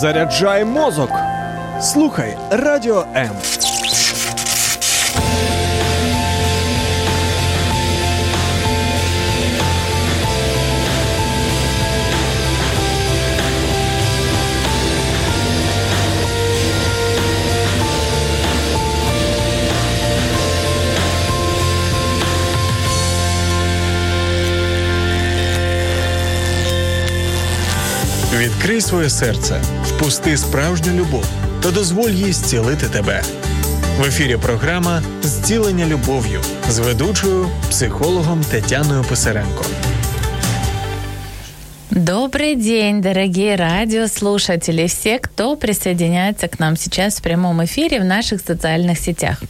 Заряджай 0.00 0.64
мозок. 0.64 1.10
Слухай 1.80 2.36
радіо 2.50 3.04
М. 3.16 3.30
Відкрий 28.38 28.80
своє 28.80 29.10
серце, 29.10 29.60
впусти 29.95 30.37
справжню 30.37 30.93
любов 30.93 31.25
та 31.63 31.71
дозволь 31.71 32.09
їй 32.09 32.33
зцілити 32.33 32.87
тебе. 32.87 33.23
В 33.99 34.05
ефірі 34.05 34.37
програма 34.37 35.01
Зцілення 35.23 35.85
любов'ю 35.85 36.41
з 36.69 36.79
ведучою 36.79 37.49
психологом 37.69 38.43
Тетяною 38.43 39.03
Писаренко. 39.03 39.65
Добрый 41.91 42.55
день, 42.55 43.01
дорогие 43.01 43.55
радиослушатели, 43.57 44.87
все, 44.87 45.19
кто 45.19 45.57
присоединяется 45.57 46.47
к 46.47 46.57
нам 46.59 46.77
сейчас 46.77 47.19
в 47.19 47.21
прямом 47.21 47.63
эфире 47.65 47.99
в 47.99 48.05
наших 48.05 48.41
социальных 48.41 48.97
сетях. 48.97 49.43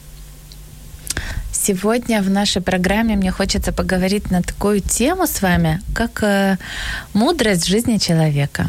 Сегодня 1.52 2.20
в 2.20 2.28
нашей 2.28 2.60
программе 2.60 3.14
мне 3.14 3.30
хочется 3.30 3.72
поговорить 3.72 4.32
на 4.32 4.42
такую 4.42 4.80
тему 4.80 5.26
с 5.26 5.40
вами, 5.42 5.80
как 5.94 6.22
э, 6.24 6.56
мудрость 7.14 7.64
в 7.64 7.68
жизни 7.68 7.98
человека. 7.98 8.66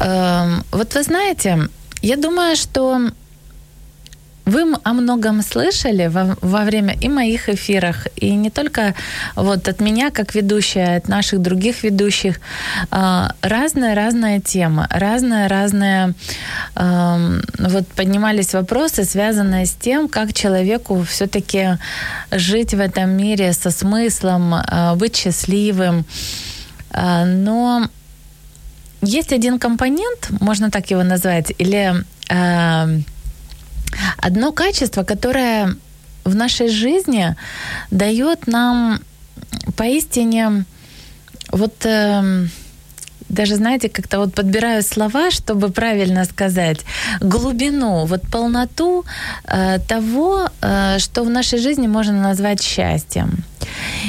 Э, 0.00 0.60
вот 0.70 0.94
вы 0.94 1.02
знаете, 1.02 1.68
я 2.02 2.16
думаю, 2.16 2.56
что 2.56 3.12
вы 4.44 4.74
о 4.82 4.92
многом 4.92 5.42
слышали 5.42 6.08
во, 6.08 6.36
во 6.40 6.64
время 6.64 6.96
и 7.00 7.08
моих 7.08 7.48
эфирах, 7.48 8.08
и 8.16 8.34
не 8.34 8.50
только 8.50 8.94
вот 9.36 9.68
от 9.68 9.80
меня 9.80 10.10
как 10.10 10.34
ведущая, 10.34 10.96
от 10.96 11.08
наших 11.08 11.40
других 11.40 11.84
ведущих. 11.84 12.40
Разная-разная 12.90 14.40
тема, 14.40 14.88
разная-разная... 14.90 16.14
Вот 16.74 17.86
поднимались 17.94 18.54
вопросы, 18.54 19.04
связанные 19.04 19.66
с 19.66 19.72
тем, 19.74 20.08
как 20.08 20.32
человеку 20.32 21.04
все-таки 21.08 21.78
жить 22.32 22.74
в 22.74 22.80
этом 22.80 23.10
мире 23.10 23.52
со 23.52 23.70
смыслом, 23.70 24.54
быть 24.96 25.16
счастливым. 25.16 26.04
Но 26.92 27.88
есть 29.02 29.32
один 29.32 29.58
компонент, 29.58 30.30
можно 30.40 30.70
так 30.70 30.90
его 30.90 31.02
назвать, 31.02 31.52
или 31.58 31.94
одно 34.16 34.52
качество, 34.52 35.02
которое 35.02 35.76
в 36.24 36.34
нашей 36.34 36.68
жизни 36.68 37.36
дает 37.90 38.46
нам 38.46 39.00
поистине 39.76 40.64
вот 41.50 41.84
э, 41.84 42.46
даже, 43.28 43.56
знаете, 43.56 43.88
как-то 43.88 44.18
вот 44.18 44.34
подбираю 44.34 44.82
слова, 44.82 45.30
чтобы 45.30 45.70
правильно 45.70 46.24
сказать, 46.24 46.80
глубину, 47.20 48.06
вот 48.06 48.22
полноту 48.30 49.04
э, 49.44 49.78
того, 49.88 50.48
э, 50.60 50.98
что 50.98 51.24
в 51.24 51.30
нашей 51.30 51.58
жизни 51.58 51.86
можно 51.86 52.22
назвать 52.22 52.62
счастьем. 52.62 53.44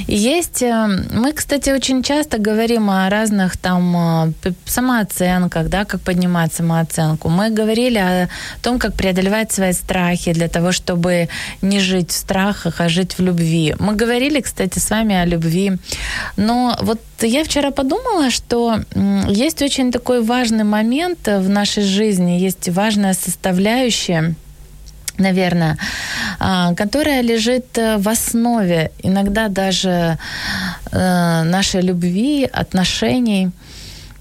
Есть, 0.08 0.62
э, 0.62 0.88
мы, 1.12 1.34
кстати, 1.34 1.70
очень 1.72 2.04
часто 2.04 2.38
говорим 2.38 2.90
о 2.90 3.10
разных 3.10 3.58
там 3.58 4.34
э, 4.46 4.52
самооценках, 4.66 5.70
да, 5.70 5.86
как 5.86 6.02
поднимать 6.02 6.54
самооценку. 6.54 7.30
Мы 7.30 7.50
говорили 7.50 7.98
о 7.98 8.30
том, 8.62 8.80
как 8.80 8.94
преодолевать 8.94 9.52
свои 9.52 9.74
страхи 9.74 10.34
для 10.34 10.48
того, 10.48 10.72
чтобы 10.72 11.30
не 11.62 11.80
жить 11.80 12.12
в 12.12 12.16
страхах, 12.16 12.82
а 12.82 12.90
жить 12.90 13.18
в 13.18 13.22
любви. 13.22 13.76
Мы 13.80 13.96
говорили, 13.96 14.42
кстати, 14.42 14.80
с 14.80 14.90
вами 14.90 15.16
о 15.16 15.26
любви. 15.26 15.74
Но 16.38 16.76
вот 16.82 17.00
я 17.22 17.44
вчера 17.44 17.72
подумала, 17.72 18.30
что 18.32 18.80
есть 19.28 19.62
очень 19.62 19.92
такой 19.92 20.22
важный 20.22 20.64
момент 20.64 21.28
в 21.28 21.50
нашей 21.50 21.84
жизни, 21.84 22.40
есть 22.40 22.70
важная 22.70 23.14
составляющая, 23.14 24.36
наверное, 25.18 25.78
а, 26.40 26.74
которая 26.74 27.22
лежит 27.22 27.78
э, 27.78 27.98
в 27.98 28.10
основе 28.10 28.92
иногда 29.04 29.48
даже 29.48 30.18
э, 30.92 31.44
нашей 31.44 31.82
любви, 31.82 32.50
отношений, 32.52 33.52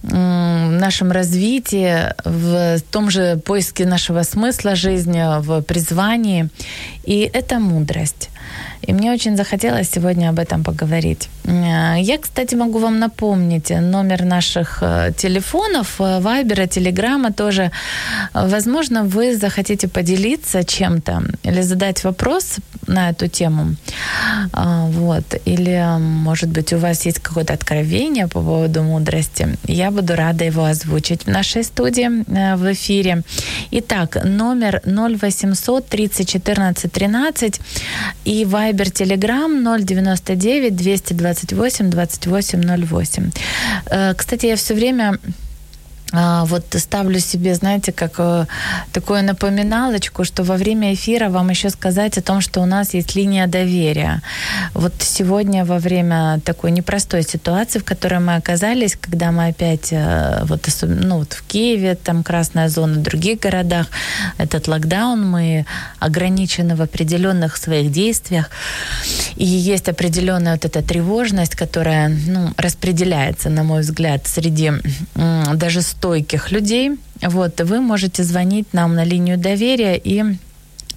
в 0.03 0.71
нашем 0.71 1.13
развитии, 1.13 2.13
в 2.25 2.81
том 2.91 3.11
же 3.11 3.37
поиске 3.37 3.87
нашего 3.87 4.25
смысла 4.25 4.75
жизни, 4.75 5.41
в 5.41 5.63
призвании. 5.63 6.49
И 7.05 7.31
это 7.33 7.61
мудрость. 7.61 8.29
И 8.83 8.93
мне 8.93 9.13
очень 9.13 9.37
захотелось 9.37 9.91
сегодня 9.91 10.31
об 10.31 10.39
этом 10.39 10.65
поговорить. 10.65 11.29
Э, 11.45 11.95
я, 12.01 12.19
кстати, 12.19 12.57
могу 12.57 12.79
вам 12.79 12.99
напомнить 12.99 13.71
номер 13.71 14.25
наших 14.25 14.83
э, 14.83 15.13
телефонов, 15.17 16.01
э, 16.01 16.21
Вайбера, 16.21 16.67
Телеграма 16.67 17.33
тоже. 17.33 17.71
Возможно, 18.35 19.05
вы 19.05 19.37
захотите 19.37 19.89
поделиться 19.89 20.65
чем-то 20.65 21.23
или 21.45 21.63
задать 21.63 22.05
вопрос 22.05 22.57
на 22.87 23.11
эту 23.11 23.29
тему. 23.29 23.77
Вот. 24.53 25.25
Или, 25.45 25.99
может 25.99 26.51
быть, 26.51 26.73
у 26.73 26.79
вас 26.79 27.07
есть 27.07 27.19
какое-то 27.21 27.55
откровение 27.55 28.27
по 28.27 28.41
поводу 28.41 28.83
мудрости. 28.83 29.49
Я 29.67 29.91
буду 29.91 30.17
рада 30.17 30.45
его 30.45 30.65
озвучить 30.65 31.27
в 31.27 31.31
нашей 31.31 31.65
студии 31.65 32.09
в 32.57 32.73
эфире. 32.73 33.23
Итак, 33.71 34.19
номер 34.25 34.83
0800 34.85 35.87
30 35.87 36.29
14 36.29 36.93
13 36.93 37.61
и 38.25 38.42
Viber 38.45 38.91
Telegram 38.91 39.63
099 39.63 40.71
228 40.71 41.91
2808. 41.91 43.33
Кстати, 44.17 44.47
я 44.47 44.57
все 44.57 44.75
время 44.75 45.19
вот 46.13 46.65
ставлю 46.79 47.21
себе, 47.21 47.55
знаете, 47.55 47.93
как 47.93 48.15
э, 48.19 48.47
такую 48.93 49.25
напоминалочку, 49.25 50.25
что 50.25 50.43
во 50.45 50.57
время 50.57 50.93
эфира 50.93 51.31
вам 51.31 51.51
еще 51.51 51.71
сказать 51.71 52.19
о 52.19 52.23
том, 52.23 52.41
что 52.41 52.61
у 52.61 52.67
нас 52.67 52.95
есть 52.95 53.15
линия 53.15 53.47
доверия. 53.47 54.21
Вот 54.75 54.93
сегодня 54.99 55.65
во 55.65 55.79
время 55.79 56.41
такой 56.45 56.71
непростой 56.71 57.23
ситуации, 57.23 57.79
в 57.79 57.85
которой 57.85 58.21
мы 58.21 58.37
оказались, 58.37 58.97
когда 58.97 59.33
мы 59.33 59.49
опять, 59.49 59.89
э, 59.91 60.45
вот, 60.45 60.69
ну, 60.83 61.19
вот 61.19 61.33
в 61.33 61.43
Киеве, 61.47 61.95
там 61.95 62.23
красная 62.23 62.69
зона, 62.69 62.99
в 62.99 63.03
других 63.03 63.41
городах, 63.41 63.87
этот 64.37 64.69
локдаун, 64.69 65.27
мы 65.31 65.65
ограничены 65.99 66.77
в 66.77 66.83
определенных 66.83 67.57
своих 67.57 67.91
действиях, 67.91 68.51
и 69.37 69.47
есть 69.47 69.89
определенная 69.89 70.53
вот 70.53 70.65
эта 70.67 70.83
тревожность, 70.83 71.55
которая, 71.55 72.09
ну, 72.09 72.53
распределяется, 72.59 73.49
на 73.49 73.63
мой 73.63 73.81
взгляд, 73.81 74.27
среди 74.27 74.73
даже 75.55 75.83
стойких 76.03 76.51
людей. 76.51 76.99
Вот, 77.23 77.61
вы 77.61 77.81
можете 77.81 78.25
звонить 78.25 78.75
нам 78.75 78.97
на 78.97 79.05
линию 79.05 79.39
доверия 79.39 79.97
и 79.97 80.25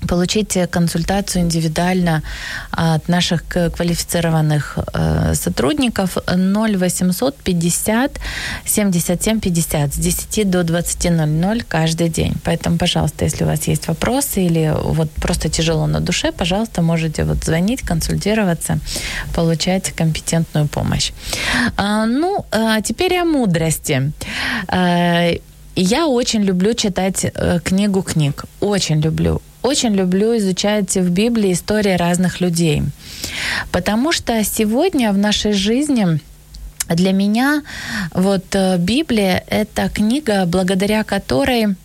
получить 0.08 0.58
консультацию 0.70 1.44
индивидуально 1.44 2.24
от 2.72 3.08
наших 3.08 3.44
квалифицированных 3.48 4.78
э, 4.94 5.34
сотрудников 5.36 6.18
0800 6.28 7.36
50 7.38 8.20
77 8.66 9.40
50 9.40 9.94
с 9.94 9.98
10 9.98 10.50
до 10.50 10.62
20.00 10.62 11.66
каждый 11.68 12.10
день. 12.10 12.34
Поэтому, 12.44 12.78
пожалуйста, 12.78 13.26
если 13.26 13.44
у 13.44 13.48
вас 13.48 13.68
есть 13.68 13.88
вопросы 13.88 14.46
или 14.46 14.74
вот 14.84 15.12
просто 15.12 15.50
тяжело 15.50 15.88
на 15.88 16.00
душе, 16.00 16.32
пожалуйста, 16.32 16.82
можете 16.82 17.24
вот 17.24 17.44
звонить, 17.44 17.82
консультироваться, 17.82 18.80
получать 19.34 19.92
компетентную 19.92 20.68
помощь. 20.68 21.12
А, 21.78 22.06
ну, 22.06 22.46
а 22.52 22.82
теперь 22.82 23.18
о 23.18 23.26
мудрости. 23.26 24.12
А, 24.68 25.32
я 25.76 26.08
очень 26.08 26.42
люблю 26.44 26.74
читать 26.74 27.26
э, 27.26 27.60
книгу 27.64 28.02
книг. 28.02 28.46
Очень 28.62 29.02
люблю 29.02 29.42
очень 29.66 29.96
люблю 29.96 30.38
изучать 30.38 30.96
в 30.96 31.10
Библии 31.10 31.54
истории 31.54 31.94
разных 31.98 32.40
людей. 32.42 32.84
Потому 33.72 34.12
что 34.12 34.44
сегодня 34.44 35.12
в 35.12 35.18
нашей 35.18 35.54
жизни 35.54 36.20
для 36.88 37.12
меня 37.12 37.64
вот 38.14 38.46
э, 38.54 38.78
Библия— 38.78 39.44
это 39.48 39.90
книга, 39.90 40.46
благодаря 40.46 41.04
которой 41.04 41.76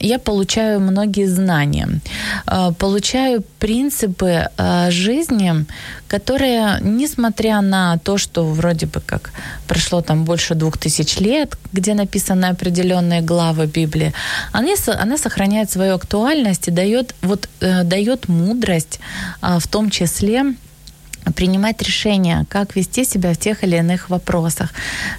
я 0.00 0.18
получаю 0.18 0.80
многие 0.80 1.26
знания, 1.26 2.00
э, 2.46 2.72
получаю 2.78 3.42
принципы 3.58 4.48
э, 4.56 4.90
жизни, 4.90 5.66
которые, 6.08 6.78
несмотря 6.82 7.60
на 7.60 7.98
то, 7.98 8.18
что 8.18 8.44
вроде 8.44 8.86
бы 8.86 9.00
как 9.00 9.30
прошло 9.68 10.00
там 10.00 10.24
больше 10.24 10.54
двух 10.54 10.78
тысяч 10.78 11.20
лет, 11.20 11.56
где 11.72 11.94
написаны 11.94 12.46
определенные 12.46 13.20
главы 13.20 13.66
Библии, 13.66 14.12
они, 14.52 14.74
она 14.86 15.18
сохраняет 15.18 15.70
свою 15.70 15.94
актуальность 15.94 16.68
и 16.68 16.70
дает, 16.70 17.14
вот, 17.22 17.48
э, 17.60 17.84
дает 17.84 18.28
мудрость 18.28 19.00
в 19.42 19.66
том 19.68 19.90
числе 19.90 20.54
принимать 21.34 21.82
решения, 21.82 22.46
как 22.48 22.76
вести 22.76 23.04
себя 23.04 23.32
в 23.32 23.36
тех 23.36 23.64
или 23.64 23.76
иных 23.76 24.10
вопросах. 24.10 24.70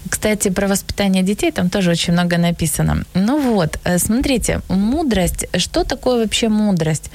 Кстати, 0.09 0.49
про 0.49 0.67
воспитание 0.67 1.23
детей 1.23 1.51
там 1.51 1.69
тоже 1.69 1.91
очень 1.91 2.13
много 2.13 2.37
написано. 2.37 3.03
Ну 3.13 3.53
вот, 3.53 3.79
э, 3.83 3.97
смотрите, 3.97 4.61
мудрость. 4.69 5.45
Что 5.57 5.83
такое 5.83 6.23
вообще 6.23 6.49
мудрость? 6.49 7.11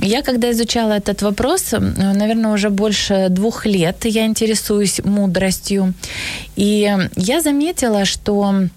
Я 0.00 0.22
когда 0.22 0.50
изучала 0.52 0.92
этот 0.92 1.22
вопрос, 1.22 1.72
наверное, 1.72 2.52
уже 2.52 2.70
больше 2.70 3.26
двух 3.30 3.66
лет 3.66 4.04
я 4.04 4.26
интересуюсь 4.26 5.00
мудростью. 5.04 5.92
И 6.56 6.96
я 7.16 7.40
заметила, 7.40 8.04
что 8.04 8.68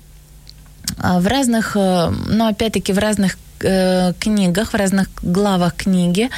а, 0.97 1.19
в 1.19 1.27
разных, 1.27 1.75
э, 1.75 2.12
ну, 2.27 2.47
опять-таки, 2.47 2.94
в 2.94 2.97
разных 2.97 3.38
э, 3.63 4.13
книгах, 4.19 4.73
в 4.73 4.77
разных 4.77 5.07
главах 5.21 5.75
книги 5.75 6.29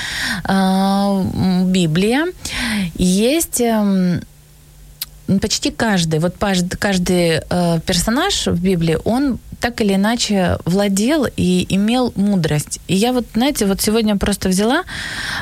э, 0.47 1.23
Библия. 1.65 2.27
Есть 2.95 3.61
э, 3.61 4.21
почти 5.41 5.71
каждый, 5.71 6.19
вот 6.19 6.35
каждый 6.79 7.41
э, 7.49 7.79
персонаж 7.85 8.47
в 8.47 8.61
Библии, 8.61 8.97
он 9.05 9.39
так 9.63 9.79
или 9.79 9.93
иначе 9.95 10.57
владел 10.65 11.25
и 11.37 11.65
имел 11.69 12.11
мудрость. 12.17 12.81
И 12.89 12.95
я 12.95 13.13
вот, 13.13 13.25
знаете, 13.33 13.65
вот 13.65 13.79
сегодня 13.81 14.17
просто 14.17 14.49
взяла, 14.49 14.83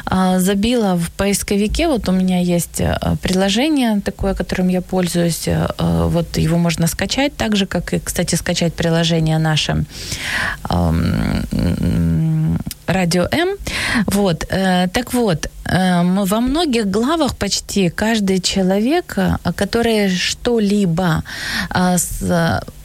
а, 0.05 0.37
забила 0.37 0.95
в 0.95 1.09
поисковике, 1.17 1.87
вот 1.87 2.07
у 2.07 2.11
меня 2.11 2.39
есть 2.39 2.81
а, 2.81 3.15
приложение 3.23 3.99
такое, 3.99 4.35
которым 4.35 4.67
я 4.67 4.81
пользуюсь, 4.81 5.47
а, 5.47 6.07
вот 6.07 6.37
его 6.37 6.59
можно 6.59 6.85
скачать, 6.85 7.35
так 7.35 7.55
же, 7.55 7.65
как 7.65 7.95
и, 7.95 7.99
кстати, 7.99 8.35
скачать 8.35 8.75
приложение 8.75 9.39
наше 9.39 9.85
Радио 12.91 13.27
М. 13.31 13.57
Вот. 14.07 14.45
Э, 14.49 14.87
так 14.93 15.13
вот, 15.13 15.47
э, 15.65 16.25
во 16.25 16.41
многих 16.41 16.91
главах 16.91 17.35
почти 17.35 17.89
каждый 17.89 18.39
человек, 18.41 19.13
э, 19.17 19.37
который 19.55 20.09
что-либо 20.09 21.23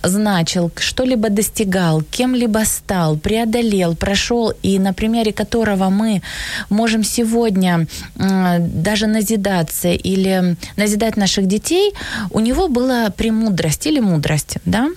значил, 0.09 0.71
что-либо 0.77 1.31
достигал, 1.31 2.03
кем-либо 2.03 2.65
стал, 2.65 3.17
преодолел, 3.17 3.95
прошел, 3.97 4.53
и 4.63 4.79
на 4.79 4.93
примере 4.93 5.33
которого 5.33 5.91
мы 5.91 6.23
можем 6.71 7.05
сегодня 7.05 7.87
даже 8.15 9.07
назидаться 9.07 9.89
или 9.89 10.57
назидать 10.77 11.17
наших 11.17 11.47
детей, 11.47 11.93
у 12.31 12.41
него 12.41 12.69
была 12.69 13.11
премудрость 13.11 13.87
или 13.87 14.01
мудрость, 14.01 14.57
да? 14.65 14.89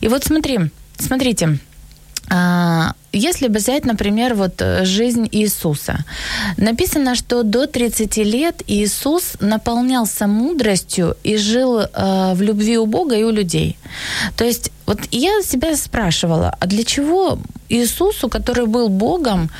И 0.00 0.08
вот 0.08 0.24
смотри, 0.24 0.58
смотрите, 0.98 1.58
а, 2.28 2.92
если 3.12 3.48
бы 3.48 3.58
взять, 3.58 3.84
например, 3.84 4.34
вот 4.34 4.62
э, 4.62 4.84
жизнь 4.84 5.28
Иисуса, 5.32 6.04
написано, 6.56 7.14
что 7.14 7.42
до 7.42 7.66
30 7.66 8.16
лет 8.18 8.62
Иисус 8.68 9.32
наполнялся 9.40 10.26
мудростью 10.26 11.16
и 11.24 11.36
жил 11.36 11.80
э, 11.80 12.34
в 12.34 12.42
любви 12.42 12.78
у 12.78 12.86
Бога 12.86 13.16
и 13.16 13.24
у 13.24 13.30
людей. 13.30 13.76
То 14.36 14.44
есть 14.44 14.70
вот 14.86 15.00
я 15.10 15.42
себя 15.42 15.76
спрашивала, 15.76 16.56
а 16.60 16.66
для 16.66 16.84
чего 16.84 17.38
Иисусу, 17.68 18.28
который 18.28 18.66
был 18.66 18.88
Богом, 18.88 19.50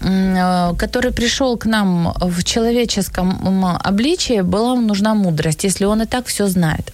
э, 0.00 0.72
который 0.78 1.12
пришел 1.12 1.58
к 1.58 1.66
нам 1.66 2.14
в 2.20 2.42
человеческом 2.42 3.64
обличии, 3.64 4.42
была 4.42 4.74
нужна 4.76 5.14
мудрость, 5.14 5.64
если 5.64 5.84
он 5.84 6.02
и 6.02 6.06
так 6.06 6.26
все 6.26 6.46
знает. 6.46 6.92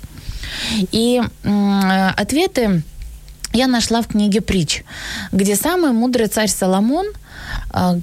И 0.92 1.20
э, 1.44 2.08
ответы 2.16 2.82
я 3.52 3.66
нашла 3.66 4.02
в 4.02 4.08
книге 4.08 4.40
притч, 4.40 4.84
где 5.32 5.56
самый 5.56 5.92
мудрый 5.92 6.28
царь 6.28 6.48
Соломон– 6.48 7.06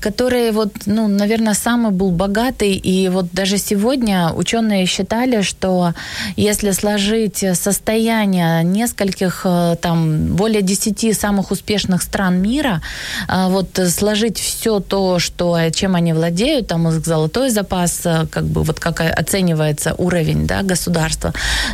который 0.02 0.52
вот, 0.52 0.74
ну, 0.86 1.08
наверное, 1.08 1.54
самый 1.54 1.92
был 1.92 2.12
богатый. 2.12 2.74
И 2.74 3.10
вот 3.10 3.28
даже 3.34 3.58
сегодня 3.58 4.32
ученые 4.34 4.86
считали, 4.86 5.42
что 5.42 5.94
если 6.36 6.72
сложить 6.72 7.44
состояние 7.54 8.64
нескольких, 8.64 9.42
э, 9.46 9.76
там, 9.82 10.36
более 10.36 10.62
десяти 10.62 11.14
самых 11.14 11.52
успешных 11.52 12.02
стран 12.02 12.42
мира, 12.42 12.82
а, 13.28 13.50
вот 13.50 13.80
сложить 13.90 14.40
все 14.40 14.80
то, 14.80 15.20
что, 15.20 15.58
чем 15.72 15.96
они 15.96 16.14
владеют, 16.14 16.68
там 16.68 16.88
их 16.88 17.06
золотой 17.06 17.50
запас, 17.50 18.02
как 18.32 18.46
бы 18.46 18.64
вот 18.64 18.80
как 18.80 19.02
оценивается 19.02 19.94
уровень 19.98 20.48
да, 20.48 20.64
государства, 20.64 21.34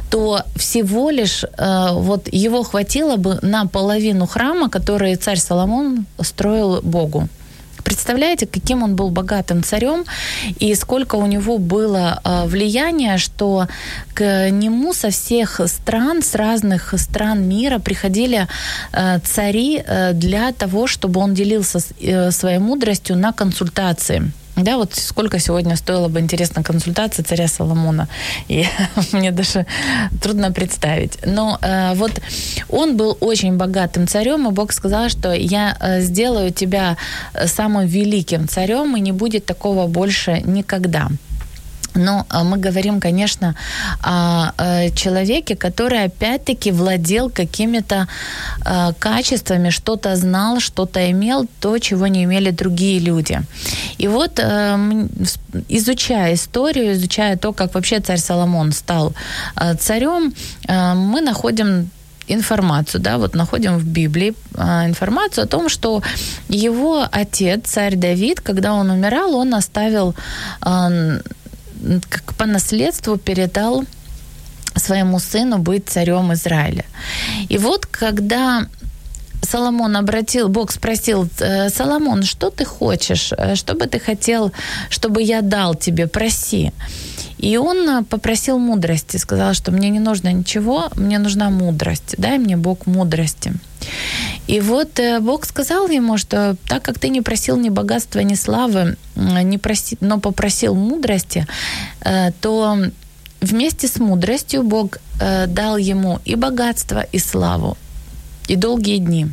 то 0.09 0.41
всего 0.55 1.09
лишь 1.09 1.45
вот 1.57 2.27
его 2.31 2.63
хватило 2.63 3.17
бы 3.17 3.39
на 3.41 3.65
половину 3.65 4.25
храма, 4.25 4.69
который 4.69 5.15
царь 5.15 5.37
Соломон 5.37 6.05
строил 6.21 6.81
Богу. 6.81 7.27
Представляете, 7.83 8.45
каким 8.47 8.83
он 8.83 8.95
был 8.95 9.09
богатым 9.09 9.63
царем 9.63 10.05
и 10.59 10.75
сколько 10.75 11.15
у 11.15 11.25
него 11.25 11.57
было 11.57 12.21
э, 12.23 12.45
влияния, 12.45 13.17
что 13.17 13.67
к 14.13 14.49
нему 14.49 14.93
со 14.93 15.09
всех 15.09 15.61
стран, 15.67 16.21
с 16.21 16.35
разных 16.35 16.93
стран 16.97 17.47
мира 17.47 17.79
приходили 17.79 18.47
э, 18.91 19.19
цари 19.19 19.83
э, 19.85 20.13
для 20.13 20.51
того, 20.51 20.87
чтобы 20.87 21.19
он 21.19 21.33
делился 21.33 21.79
своей 22.31 22.59
мудростью 22.59 23.17
на 23.17 23.33
консультации. 23.33 24.31
Да, 24.55 24.77
вот 24.77 24.93
сколько 24.93 25.39
сегодня 25.39 25.75
стоила 25.75 26.07
бы, 26.07 26.19
интересно, 26.19 26.63
консультация 26.63 27.23
царя 27.23 27.47
Соломона. 27.47 28.07
И 28.47 28.65
мне 29.11 29.31
даже 29.31 29.65
трудно 30.21 30.51
представить. 30.51 31.17
Но 31.25 31.57
э, 31.61 31.93
вот 31.95 32.11
он 32.69 32.95
был 32.95 33.17
очень 33.19 33.57
богатым 33.57 34.07
царем, 34.07 34.47
и 34.47 34.51
Бог 34.51 34.71
сказал, 34.71 35.09
что 35.09 35.33
я 35.33 35.75
э, 35.79 36.01
сделаю 36.01 36.51
тебя 36.51 36.97
э, 37.33 37.47
самым 37.47 37.87
великим 37.87 38.47
царем, 38.47 38.95
и 38.95 38.99
не 38.99 39.11
будет 39.11 39.45
такого 39.45 39.87
больше 39.87 40.41
никогда. 40.45 41.09
Но 41.95 42.25
а, 42.29 42.43
мы 42.43 42.57
говорим, 42.57 42.99
конечно, 42.99 43.55
о 44.01 44.89
человеке, 44.95 45.55
который 45.55 46.03
опять-таки 46.03 46.71
владел 46.71 47.29
какими-то 47.29 48.07
а, 48.65 48.93
качествами, 48.93 49.69
что-то 49.69 50.15
знал, 50.15 50.59
что-то 50.59 51.11
имел, 51.11 51.47
то, 51.59 51.77
чего 51.79 52.07
не 52.07 52.23
имели 52.23 52.51
другие 52.51 52.99
люди. 52.99 53.41
И 53.97 54.07
вот, 54.07 54.39
а, 54.39 54.79
изучая 55.69 56.33
историю, 56.33 56.93
изучая 56.93 57.37
то, 57.37 57.53
как 57.53 57.75
вообще 57.75 57.99
царь 57.99 58.19
Соломон 58.19 58.71
стал 58.71 59.13
царем, 59.79 60.33
мы 60.67 61.21
находим 61.21 61.89
информацию, 62.27 63.01
да, 63.01 63.17
вот 63.17 63.35
находим 63.35 63.77
в 63.77 63.85
Библии 63.85 64.33
информацию 64.55 65.43
о 65.43 65.47
том, 65.47 65.69
что 65.69 66.01
его 66.49 67.05
отец, 67.11 67.61
царь 67.65 67.95
Давид, 67.95 68.41
когда 68.41 68.73
он 68.73 68.89
умирал, 68.89 69.35
он 69.35 69.53
оставил 69.53 70.15
как 72.09 72.33
по 72.35 72.45
наследству 72.45 73.17
передал 73.17 73.85
своему 74.75 75.19
сыну 75.19 75.59
быть 75.59 75.89
царем 75.89 76.33
Израиля. 76.33 76.85
И 77.49 77.57
вот 77.57 77.85
когда 77.85 78.67
Соломон 79.43 79.95
обратил, 79.97 80.49
Бог 80.49 80.71
спросил, 80.71 81.27
«Э, 81.39 81.69
Соломон, 81.69 82.23
что 82.23 82.49
ты 82.49 82.65
хочешь? 82.65 83.33
Э, 83.37 83.55
что 83.55 83.73
бы 83.73 83.87
ты 83.87 83.99
хотел, 83.99 84.51
чтобы 84.89 85.21
я 85.21 85.41
дал 85.41 85.75
тебе? 85.75 86.07
Проси. 86.07 86.71
И 87.37 87.57
он 87.57 87.89
э, 87.89 88.03
попросил 88.03 88.57
мудрости, 88.57 89.17
сказал, 89.17 89.53
что 89.53 89.71
мне 89.71 89.89
не 89.89 89.99
нужно 89.99 90.31
ничего, 90.31 90.89
мне 90.95 91.19
нужна 91.19 91.49
мудрость. 91.49 92.15
Дай 92.17 92.37
мне 92.37 92.57
Бог 92.57 92.85
мудрости. 92.85 93.53
И 94.47 94.61
вот 94.61 94.99
Бог 95.19 95.45
сказал 95.45 95.89
ему, 95.89 96.17
что 96.17 96.55
так 96.67 96.83
как 96.83 96.99
ты 96.99 97.09
не 97.09 97.21
просил 97.21 97.57
ни 97.57 97.69
богатства, 97.69 98.21
ни 98.21 98.35
славы, 98.35 98.95
не 99.15 99.57
проси, 99.57 99.97
но 99.99 100.19
попросил 100.19 100.73
мудрости, 100.73 101.45
то 102.39 102.77
вместе 103.41 103.87
с 103.87 103.99
мудростью 103.99 104.63
Бог 104.63 104.99
дал 105.47 105.75
ему 105.75 106.19
и 106.23 106.35
богатство, 106.35 107.05
и 107.11 107.19
славу, 107.19 107.77
и 108.47 108.55
долгие 108.55 108.97
дни. 108.97 109.27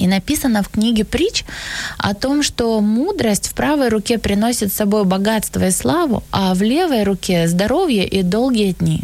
И 0.00 0.06
написано 0.06 0.62
в 0.62 0.68
книге 0.68 1.04
притч 1.04 1.44
о 1.98 2.14
том, 2.14 2.42
что 2.42 2.80
мудрость 2.80 3.48
в 3.48 3.54
правой 3.54 3.88
руке 3.88 4.18
приносит 4.18 4.72
с 4.72 4.76
собой 4.76 5.04
богатство 5.04 5.66
и 5.66 5.70
славу, 5.70 6.22
а 6.32 6.54
в 6.54 6.62
левой 6.62 7.04
руке 7.04 7.46
здоровье 7.48 8.06
и 8.06 8.22
долгие 8.22 8.72
дни. 8.72 9.02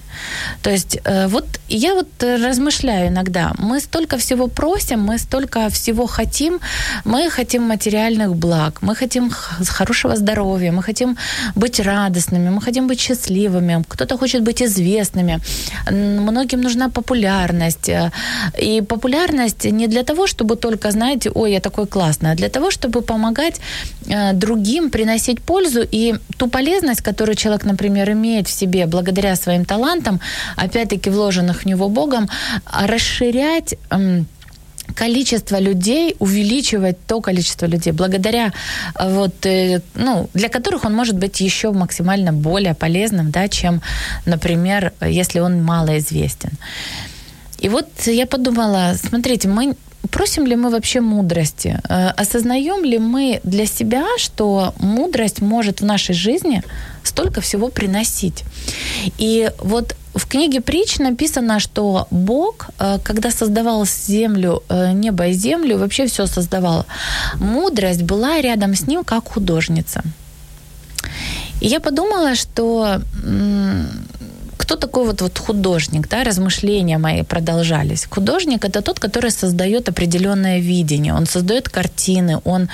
То 0.62 0.70
есть 0.70 0.98
э, 1.04 1.26
вот 1.28 1.44
я 1.68 1.94
вот 1.94 2.08
размышляю 2.22 3.08
иногда, 3.08 3.52
мы 3.58 3.80
столько 3.80 4.16
всего 4.16 4.48
просим, 4.48 5.00
мы 5.00 5.18
столько 5.18 5.68
всего 5.68 6.06
хотим, 6.06 6.60
мы 7.04 7.30
хотим 7.30 7.62
материальных 7.62 8.34
благ, 8.34 8.78
мы 8.82 8.94
хотим 8.94 9.30
хорошего 9.68 10.16
здоровья, 10.16 10.72
мы 10.72 10.82
хотим 10.82 11.16
быть 11.54 11.80
радостными, 11.80 12.50
мы 12.50 12.62
хотим 12.62 12.86
быть 12.86 13.00
счастливыми, 13.00 13.84
кто-то 13.88 14.16
хочет 14.16 14.42
быть 14.42 14.62
известными, 14.62 15.40
многим 15.90 16.62
нужна 16.62 16.88
популярность. 16.88 17.88
Э, 17.88 18.10
и 18.62 18.80
популярность 18.80 19.64
не 19.64 19.88
для 19.88 20.02
того, 20.02 20.26
чтобы 20.26 20.56
только 20.56 20.85
только, 20.86 20.90
знаете, 20.90 21.30
ой, 21.34 21.52
я 21.52 21.60
такой 21.60 21.86
классный, 21.86 22.32
а 22.32 22.34
для 22.34 22.48
того, 22.48 22.70
чтобы 22.70 23.02
помогать 23.02 23.60
э, 24.08 24.32
другим 24.32 24.90
приносить 24.90 25.40
пользу 25.40 25.80
и 25.92 26.14
ту 26.38 26.48
полезность, 26.48 27.02
которую 27.02 27.36
человек, 27.36 27.64
например, 27.64 28.10
имеет 28.10 28.46
в 28.46 28.50
себе 28.50 28.86
благодаря 28.86 29.36
своим 29.36 29.64
талантам, 29.64 30.20
опять-таки 30.56 31.10
вложенных 31.10 31.62
в 31.62 31.66
него 31.66 31.88
Богом, 31.88 32.28
расширять 32.64 33.74
э, 33.90 34.22
количество 34.94 35.60
людей, 35.60 36.14
увеличивать 36.20 36.96
то 37.06 37.20
количество 37.20 37.68
людей, 37.68 37.92
благодаря 37.92 38.52
вот, 39.00 39.46
ну, 39.94 40.28
для 40.34 40.48
которых 40.48 40.84
он 40.84 40.94
может 40.94 41.16
быть 41.16 41.40
еще 41.40 41.72
максимально 41.72 42.32
более 42.32 42.74
полезным, 42.74 43.30
да, 43.30 43.48
чем, 43.48 43.80
например, 44.26 44.92
если 45.00 45.40
он 45.40 45.64
малоизвестен. 45.64 46.50
И 47.58 47.68
вот 47.68 47.86
я 48.06 48.26
подумала, 48.26 48.94
смотрите, 48.94 49.48
мы 49.48 49.74
просим 50.10 50.46
ли 50.46 50.56
мы 50.56 50.70
вообще 50.70 51.00
мудрости? 51.00 51.80
Э, 51.88 52.08
осознаем 52.22 52.84
ли 52.84 52.98
мы 52.98 53.40
для 53.44 53.66
себя, 53.66 54.04
что 54.18 54.74
мудрость 54.78 55.40
может 55.40 55.80
в 55.80 55.84
нашей 55.84 56.14
жизни 56.14 56.62
столько 57.02 57.40
всего 57.40 57.68
приносить? 57.68 58.44
И 59.18 59.50
вот 59.58 59.96
в 60.14 60.26
книге 60.26 60.60
Притч 60.60 60.98
написано, 60.98 61.60
что 61.60 62.06
Бог, 62.10 62.70
э, 62.78 62.98
когда 63.04 63.30
создавал 63.30 63.86
землю, 63.86 64.62
э, 64.68 64.92
небо 64.92 65.26
и 65.26 65.32
землю, 65.32 65.78
вообще 65.78 66.06
все 66.06 66.26
создавал, 66.26 66.86
мудрость 67.40 68.02
была 68.02 68.40
рядом 68.40 68.74
с 68.74 68.86
ним 68.86 69.04
как 69.04 69.28
художница. 69.28 70.02
И 71.60 71.68
я 71.68 71.80
подумала, 71.80 72.34
что 72.34 73.00
кто 74.66 74.74
такой 74.76 75.06
вот, 75.06 75.22
вот 75.22 75.38
художник, 75.38 76.08
да, 76.08 76.24
размышления 76.24 76.98
мои 76.98 77.22
продолжались. 77.22 78.06
Художник 78.10 78.64
это 78.64 78.82
тот, 78.82 78.98
который 78.98 79.30
создает 79.30 79.88
определенное 79.88 80.58
видение, 80.58 81.14
он 81.14 81.26
создает 81.26 81.68
картины, 81.68 82.40
он 82.44 82.68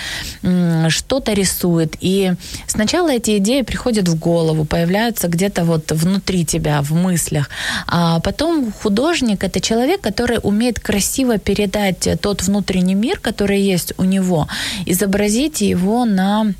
что-то 0.88 1.34
рисует. 1.34 1.96
И 2.00 2.32
сначала 2.66 3.10
эти 3.10 3.36
идеи 3.36 3.60
приходят 3.60 4.08
в 4.08 4.18
голову, 4.18 4.64
появляются 4.64 5.28
где-то 5.28 5.64
вот 5.64 5.92
внутри 5.92 6.46
тебя, 6.46 6.80
в 6.80 6.92
мыслях. 6.92 7.50
А 7.86 8.20
потом 8.20 8.72
художник 8.72 9.44
это 9.44 9.60
человек, 9.60 10.00
который 10.00 10.38
умеет 10.42 10.80
красиво 10.80 11.36
передать 11.36 12.08
тот 12.22 12.42
внутренний 12.42 12.94
мир, 12.94 13.18
который 13.20 13.60
есть 13.60 13.92
у 13.98 14.04
него, 14.04 14.48
изобразить 14.86 15.60
его 15.60 16.06
на 16.06 16.54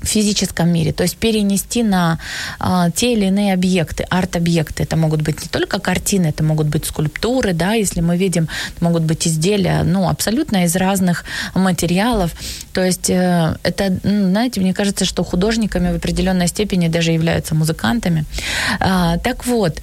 в 0.00 0.06
физическом 0.06 0.72
мире, 0.72 0.92
то 0.92 1.02
есть 1.02 1.16
перенести 1.16 1.82
на 1.82 2.18
а, 2.58 2.90
те 2.90 3.14
или 3.14 3.26
иные 3.26 3.52
объекты, 3.52 4.04
арт-объекты. 4.10 4.84
Это 4.84 4.96
могут 4.96 5.22
быть 5.22 5.42
не 5.42 5.48
только 5.48 5.78
картины, 5.80 6.26
это 6.26 6.44
могут 6.44 6.68
быть 6.68 6.86
скульптуры, 6.86 7.52
да, 7.52 7.72
если 7.72 8.00
мы 8.00 8.16
видим, 8.16 8.48
могут 8.80 9.02
быть 9.02 9.26
изделия, 9.26 9.82
ну, 9.84 10.08
абсолютно 10.08 10.64
из 10.64 10.76
разных 10.76 11.24
материалов. 11.54 12.32
То 12.72 12.84
есть 12.84 13.10
э, 13.10 13.56
это, 13.62 13.98
ну, 14.04 14.28
знаете, 14.28 14.60
мне 14.60 14.74
кажется, 14.74 15.04
что 15.04 15.24
художниками 15.24 15.92
в 15.92 15.96
определенной 15.96 16.48
степени 16.48 16.88
даже 16.88 17.12
являются 17.12 17.54
музыкантами. 17.54 18.24
А, 18.80 19.18
так 19.18 19.46
вот, 19.46 19.80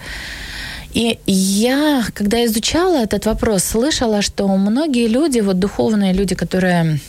и 0.94 1.20
я, 1.26 2.04
когда 2.14 2.46
изучала 2.46 3.04
этот 3.04 3.26
вопрос, 3.26 3.66
слышала, 3.66 4.22
что 4.22 4.48
многие 4.48 5.08
люди, 5.08 5.42
вот 5.42 5.60
духовные 5.60 6.14
люди, 6.14 6.36
которые 6.36 7.00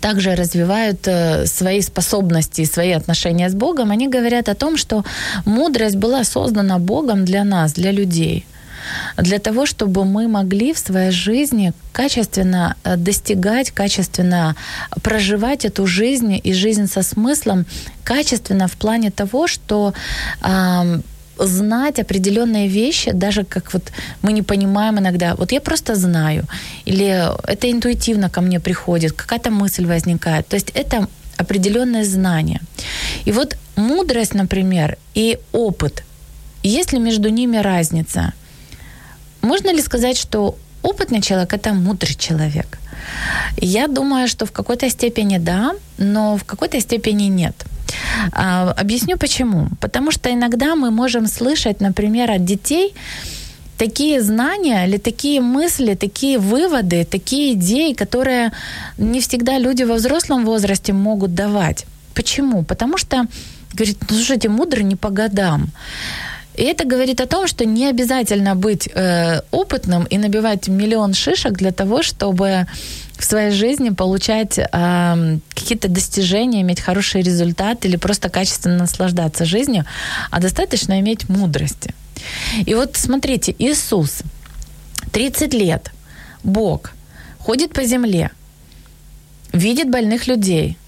также 0.00 0.34
развивают 0.34 1.08
э, 1.08 1.46
свои 1.46 1.80
способности, 1.80 2.64
свои 2.64 2.92
отношения 2.92 3.48
с 3.48 3.54
Богом, 3.54 3.90
они 3.90 4.08
говорят 4.08 4.48
о 4.48 4.54
том, 4.54 4.76
что 4.76 5.04
мудрость 5.44 5.96
была 5.96 6.24
создана 6.24 6.78
Богом 6.78 7.24
для 7.24 7.44
нас, 7.44 7.72
для 7.72 7.92
людей. 7.92 8.46
Для 9.16 9.38
того, 9.38 9.66
чтобы 9.66 10.04
мы 10.04 10.28
могли 10.28 10.72
в 10.72 10.78
своей 10.78 11.10
жизни 11.10 11.72
качественно 11.92 12.76
э, 12.84 12.96
достигать, 12.96 13.70
качественно 13.70 14.56
проживать 15.02 15.64
эту 15.64 15.86
жизнь 15.86 16.40
и 16.42 16.52
жизнь 16.52 16.86
со 16.86 17.02
смыслом, 17.02 17.66
качественно 18.04 18.68
в 18.68 18.72
плане 18.72 19.10
того, 19.10 19.46
что 19.46 19.92
знать 21.46 21.98
определенные 21.98 22.68
вещи, 22.68 23.12
даже 23.12 23.44
как 23.44 23.72
вот 23.72 23.92
мы 24.22 24.32
не 24.32 24.42
понимаем 24.42 24.98
иногда. 24.98 25.34
Вот 25.34 25.52
я 25.52 25.60
просто 25.60 25.94
знаю, 25.94 26.44
или 26.86 27.28
это 27.48 27.70
интуитивно 27.70 28.30
ко 28.30 28.40
мне 28.40 28.60
приходит, 28.60 29.12
какая-то 29.12 29.50
мысль 29.50 29.86
возникает. 29.86 30.46
То 30.48 30.56
есть 30.56 30.70
это 30.74 31.08
определенное 31.36 32.04
знание. 32.04 32.60
И 33.26 33.32
вот 33.32 33.56
мудрость, 33.76 34.34
например, 34.34 34.96
и 35.14 35.38
опыт, 35.52 36.04
есть 36.62 36.92
ли 36.92 36.98
между 36.98 37.30
ними 37.30 37.56
разница? 37.62 38.32
Можно 39.42 39.72
ли 39.72 39.82
сказать, 39.82 40.18
что 40.18 40.56
опытный 40.82 41.22
человек– 41.22 41.52
это 41.54 41.72
мудрый 41.72 42.14
человек? 42.14 42.78
Я 43.56 43.88
думаю, 43.88 44.28
что 44.28 44.44
в 44.44 44.52
какой-то 44.52 44.90
степени 44.90 45.38
да, 45.38 45.72
но 45.98 46.36
в 46.36 46.44
какой-то 46.44 46.80
степени 46.80 47.24
нет– 47.24 47.54
а, 48.32 48.74
объясню 48.80 49.16
почему. 49.16 49.68
Потому 49.80 50.10
что 50.10 50.32
иногда 50.32 50.74
мы 50.74 50.90
можем 50.90 51.26
слышать, 51.26 51.80
например, 51.80 52.30
от 52.30 52.44
детей 52.44 52.94
такие 53.80 54.20
знания 54.20 54.86
или 54.86 54.98
такие 54.98 55.40
мысли, 55.40 55.94
такие 55.94 56.38
выводы, 56.38 57.04
такие 57.04 57.54
идеи, 57.54 57.94
которые 57.94 58.52
не 58.98 59.20
всегда 59.20 59.58
люди 59.58 59.84
во 59.84 59.94
взрослом 59.94 60.44
возрасте 60.44 60.92
могут 60.92 61.34
давать. 61.34 61.86
Почему? 62.14 62.62
Потому 62.62 62.98
что, 62.98 63.26
говорит, 63.72 63.96
ну 64.10 64.16
слушайте, 64.16 64.48
мудрый 64.48 64.84
не 64.84 64.96
по 64.96 65.08
годам. 65.08 65.70
И 66.56 66.62
это 66.62 66.84
говорит 66.84 67.20
о 67.20 67.26
том, 67.26 67.46
что 67.46 67.64
не 67.64 67.86
обязательно 67.86 68.54
быть 68.54 68.88
э, 68.94 69.40
опытным 69.50 70.04
и 70.04 70.18
набивать 70.18 70.68
миллион 70.68 71.14
шишек 71.14 71.52
для 71.52 71.72
того, 71.72 72.02
чтобы 72.02 72.66
в 73.20 73.24
своей 73.24 73.50
жизни 73.50 73.90
получать 73.90 74.58
э, 74.58 75.38
какие-то 75.54 75.88
достижения, 75.88 76.62
иметь 76.62 76.80
хороший 76.80 77.22
результат 77.22 77.84
или 77.84 77.96
просто 77.96 78.30
качественно 78.30 78.78
наслаждаться 78.78 79.44
жизнью, 79.44 79.84
а 80.30 80.40
достаточно 80.40 80.98
иметь 81.00 81.28
мудрости. 81.28 81.94
И 82.66 82.74
вот 82.74 82.96
смотрите, 82.96 83.54
Иисус, 83.58 84.22
30 85.12 85.54
лет, 85.54 85.92
Бог, 86.42 86.92
ходит 87.38 87.72
по 87.72 87.84
земле, 87.84 88.30
видит 89.52 89.90
больных 89.90 90.26
людей, 90.26 90.78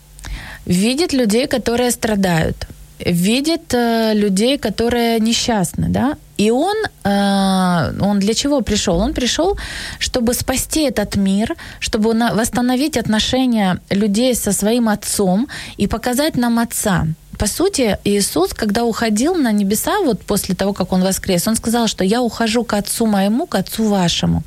видит 0.65 1.13
людей, 1.13 1.47
которые 1.47 1.91
страдают, 1.91 2.67
видит 2.99 3.75
э, 3.75 4.13
людей, 4.15 4.57
которые 4.57 5.21
несчастны, 5.21 5.89
да, 5.89 6.17
и 6.43 6.51
он, 6.51 6.77
э, 7.05 8.01
он 8.01 8.19
для 8.19 8.35
чего 8.35 8.61
пришел? 8.63 8.99
Он 8.99 9.13
пришел, 9.15 9.57
чтобы 9.99 10.35
спасти 10.35 10.83
этот 10.89 11.17
мир, 11.17 11.57
чтобы 11.81 12.13
восстановить 12.13 12.97
отношения 12.97 13.79
людей 13.91 14.35
со 14.35 14.53
своим 14.53 14.89
отцом 14.89 15.49
и 15.77 15.87
показать 15.87 16.37
нам 16.37 16.59
отца 16.59 17.07
по 17.39 17.49
сути, 17.49 17.99
Иисус, 18.05 18.55
когда 18.55 18.85
уходил 18.85 19.35
на 19.35 19.53
небеса, 19.53 19.93
вот 20.05 20.21
после 20.21 20.55
того, 20.55 20.73
как 20.73 20.93
Он 20.93 21.03
воскрес, 21.03 21.49
Он 21.49 21.57
сказал, 21.57 21.89
что 21.89 22.05
я 22.05 22.23
ухожу 22.23 22.63
к 22.65 22.75
Отцу 22.75 23.07
моему, 23.07 23.47
к 23.47 23.57
Отцу 23.57 23.89
вашему. 23.89 24.43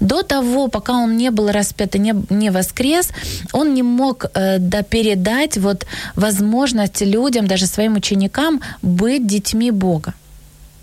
До 0.00 0.22
того, 0.22 0.68
пока 0.68 0.92
Он 0.92 1.16
не 1.16 1.30
был 1.30 1.50
распят 1.52 1.96
и 1.96 1.98
не, 1.98 2.14
не 2.30 2.50
воскрес, 2.50 3.10
Он 3.52 3.74
не 3.74 3.82
мог 3.82 4.24
э, 4.34 4.58
да, 4.58 4.82
передать 4.82 5.58
вот 5.58 5.86
возможность 6.16 7.02
людям, 7.02 7.46
даже 7.46 7.66
своим 7.66 7.96
ученикам, 7.96 8.60
быть 8.82 9.26
детьми 9.26 9.70
Бога. 9.70 10.14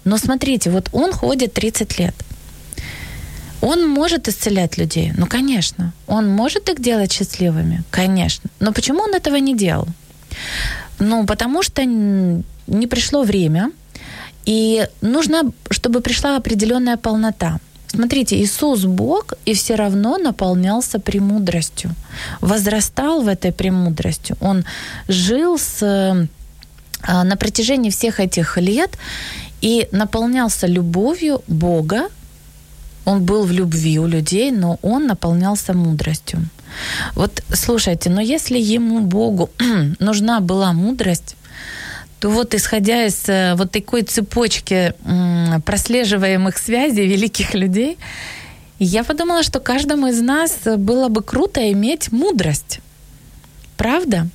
Но 0.08 0.18
смотрите, 0.18 0.70
вот 0.70 0.90
Он 0.94 1.12
ходит 1.12 1.54
30 1.54 2.00
лет. 2.00 2.16
Он 3.62 3.90
может 3.90 4.28
исцелять 4.28 4.78
людей? 4.78 5.12
Ну, 5.18 5.26
конечно. 5.26 5.92
Он 6.08 6.30
может 6.30 6.70
их 6.70 6.80
делать 6.80 7.12
счастливыми? 7.12 7.84
Конечно. 7.92 8.50
Но 8.60 8.72
почему 8.72 9.02
он 9.02 9.14
этого 9.16 9.36
не 9.36 9.56
делал? 9.56 9.88
Ну, 11.00 11.26
потому 11.26 11.64
что 11.64 11.84
не 11.84 12.88
пришло 12.88 13.24
время, 13.24 13.72
и 14.46 14.88
нужно, 15.02 15.52
чтобы 15.72 16.00
пришла 16.00 16.38
определенная 16.38 16.96
полнота. 16.98 17.60
Смотрите, 17.88 18.36
Иисус 18.38 18.86
Бог 18.86 19.34
и 19.46 19.54
все 19.54 19.76
равно 19.76 20.18
наполнялся 20.18 21.00
премудростью, 21.00 21.92
возрастал 22.40 23.22
в 23.22 23.28
этой 23.28 23.52
премудростью. 23.52 24.38
Он 24.40 24.64
жил 25.10 25.58
с, 25.58 25.82
а, 27.02 27.24
на 27.24 27.36
протяжении 27.36 27.90
всех 27.90 28.20
этих 28.20 28.58
лет 28.58 28.98
и 29.62 29.88
наполнялся 29.92 30.68
любовью 30.68 31.42
Бога. 31.48 32.10
Он 33.06 33.24
был 33.24 33.44
в 33.44 33.52
любви 33.52 34.00
у 34.00 34.08
людей, 34.08 34.52
но 34.52 34.78
он 34.82 35.08
наполнялся 35.08 35.74
мудростью. 35.74 36.40
Вот 37.16 37.44
слушайте, 37.54 38.10
но 38.10 38.22
если 38.22 38.60
ему, 38.60 39.00
Богу, 39.00 39.50
нужна 40.00 40.40
была 40.40 40.74
мудрость, 40.74 41.36
то 42.20 42.30
вот 42.30 42.54
исходя 42.56 43.06
из 43.06 43.30
э, 43.30 43.56
вот 43.56 43.72
такой 43.72 44.02
цепочки 44.02 44.94
прослеживаемых 45.66 46.58
связей 46.58 47.08
великих 47.08 47.54
людей, 47.54 47.98
я 48.80 49.04
подумала, 49.04 49.44
что 49.44 49.60
каждому 49.60 50.08
из 50.08 50.22
нас 50.22 50.58
было 50.78 51.10
бы 51.10 51.24
круто 51.24 51.72
иметь 51.72 52.12
мудрость. 52.12 52.80
Правда? 53.76 54.28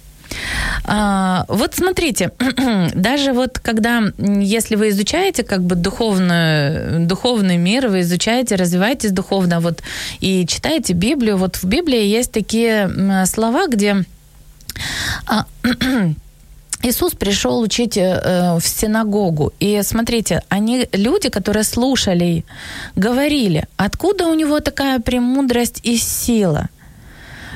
А, 0.85 1.45
вот 1.49 1.75
смотрите, 1.75 2.31
даже 2.95 3.33
вот 3.33 3.59
когда, 3.59 4.03
если 4.19 4.77
вы 4.77 4.91
изучаете 4.91 5.43
как 5.43 5.62
бы 5.62 5.75
духовную, 5.75 7.07
духовный 7.07 7.57
мир, 7.57 7.89
вы 7.89 8.01
изучаете, 8.01 8.57
развиваетесь 8.57 9.12
духовно, 9.12 9.61
вот 9.61 9.83
и 10.21 10.47
читаете 10.47 10.93
Библию, 10.93 11.37
вот 11.37 11.57
в 11.57 11.65
Библии 11.65 12.05
есть 12.05 12.33
такие 12.33 13.27
слова, 13.27 13.67
где 13.69 14.05
а, 15.27 15.47
Иисус 16.83 17.12
пришел 17.15 17.61
учить 17.61 17.97
э, 17.97 18.59
в 18.59 18.67
синагогу. 18.67 19.53
И 19.61 19.81
смотрите, 19.85 20.43
они, 20.49 20.89
люди, 20.93 21.29
которые 21.29 21.62
слушали, 21.62 22.45
говорили, 22.97 23.67
откуда 23.77 24.27
у 24.27 24.35
него 24.35 24.61
такая 24.61 24.99
премудрость 24.99 25.81
и 25.85 25.97
сила? 25.97 26.69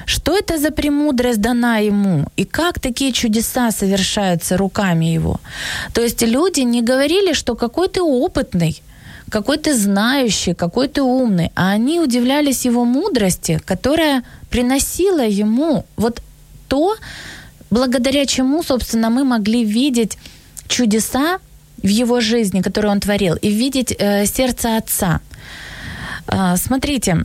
Что 0.07 0.39
это 0.39 0.57
за 0.59 0.71
премудрость 0.71 1.41
дана 1.41 1.79
ему? 1.79 2.27
И 2.37 2.45
как 2.45 2.79
такие 2.79 3.13
чудеса 3.13 3.73
совершаются 3.73 4.57
руками 4.57 5.07
его? 5.07 5.41
То 5.93 6.01
есть 6.01 6.23
люди 6.23 6.61
не 6.61 6.81
говорили, 6.81 7.35
что 7.35 7.57
какой 7.57 7.89
ты 7.89 8.01
опытный, 8.01 8.81
какой 9.31 9.59
ты 9.59 9.75
знающий, 9.75 10.55
какой 10.55 10.87
ты 10.87 11.03
умный, 11.03 11.51
а 11.57 11.71
они 11.71 11.99
удивлялись 12.01 12.67
его 12.67 12.85
мудрости, 12.85 13.61
которая 13.65 14.23
приносила 14.49 15.27
ему 15.27 15.85
вот 15.97 16.23
то, 16.69 16.95
благодаря 17.71 18.27
чему, 18.27 18.63
собственно, 18.63 19.11
мы 19.11 19.25
могли 19.25 19.65
видеть 19.65 20.19
чудеса 20.69 21.39
в 21.83 21.89
его 21.89 22.21
жизни, 22.21 22.63
которые 22.63 22.93
он 22.93 23.01
творил, 23.01 23.35
и 23.43 23.49
видеть 23.49 23.93
э, 23.99 24.27
сердце 24.27 24.77
отца. 24.77 25.21
Э, 26.29 26.57
смотрите, 26.57 27.17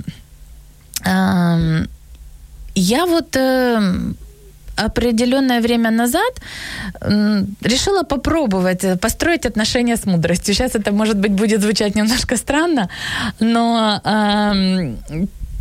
э, 1.06 1.86
я 2.76 3.06
вот 3.06 3.36
э, 3.36 4.14
определенное 4.76 5.62
время 5.62 5.92
назад 5.92 6.42
решила 7.62 8.04
попробовать 8.04 8.84
э, 8.84 8.98
построить 8.98 9.46
отношения 9.46 9.96
с 9.96 10.06
мудростью. 10.06 10.54
Сейчас 10.54 10.76
это, 10.76 10.92
может 10.92 11.18
быть, 11.18 11.32
будет 11.32 11.62
звучать 11.62 11.96
немножко 11.96 12.38
странно, 12.38 12.90
но 13.40 14.02
э, 14.04 14.96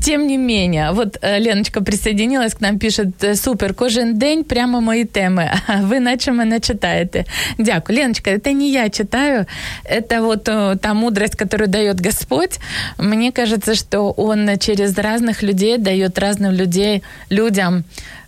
тем 0.03 0.27
не 0.27 0.39
менее, 0.39 0.91
вот 0.93 1.19
э, 1.23 1.39
Леночка 1.41 1.81
присоединилась 1.81 2.55
к 2.55 2.61
нам, 2.61 2.79
пишет, 2.79 3.09
«Э, 3.25 3.35
супер, 3.37 3.75
кожен 3.75 4.19
день 4.19 4.45
прямо 4.45 4.81
мої 4.81 5.05
теми. 5.05 5.51
Ви 5.81 6.01
наче 6.01 6.33
мене 6.33 6.61
читаєте. 6.61 7.25
Дякую. 7.59 7.99
Леночка, 7.99 8.31
это 8.31 8.53
не 8.53 8.71
я 8.71 8.89
читаю, 8.89 9.47
это 9.85 10.21
вот 10.21 10.45
та 10.81 10.95
мудрость, 10.95 11.35
которую 11.35 11.69
дает 11.69 12.07
Господь. 12.07 12.61
Мне 12.99 13.33
кажется, 13.33 13.75
что 13.75 14.15
Он 14.17 14.59
через 14.59 14.99
разных 14.99 15.43
людей 15.43 15.79
дает 15.79 16.19
разным 16.19 16.53
людей, 16.53 17.03
людям 17.31 17.85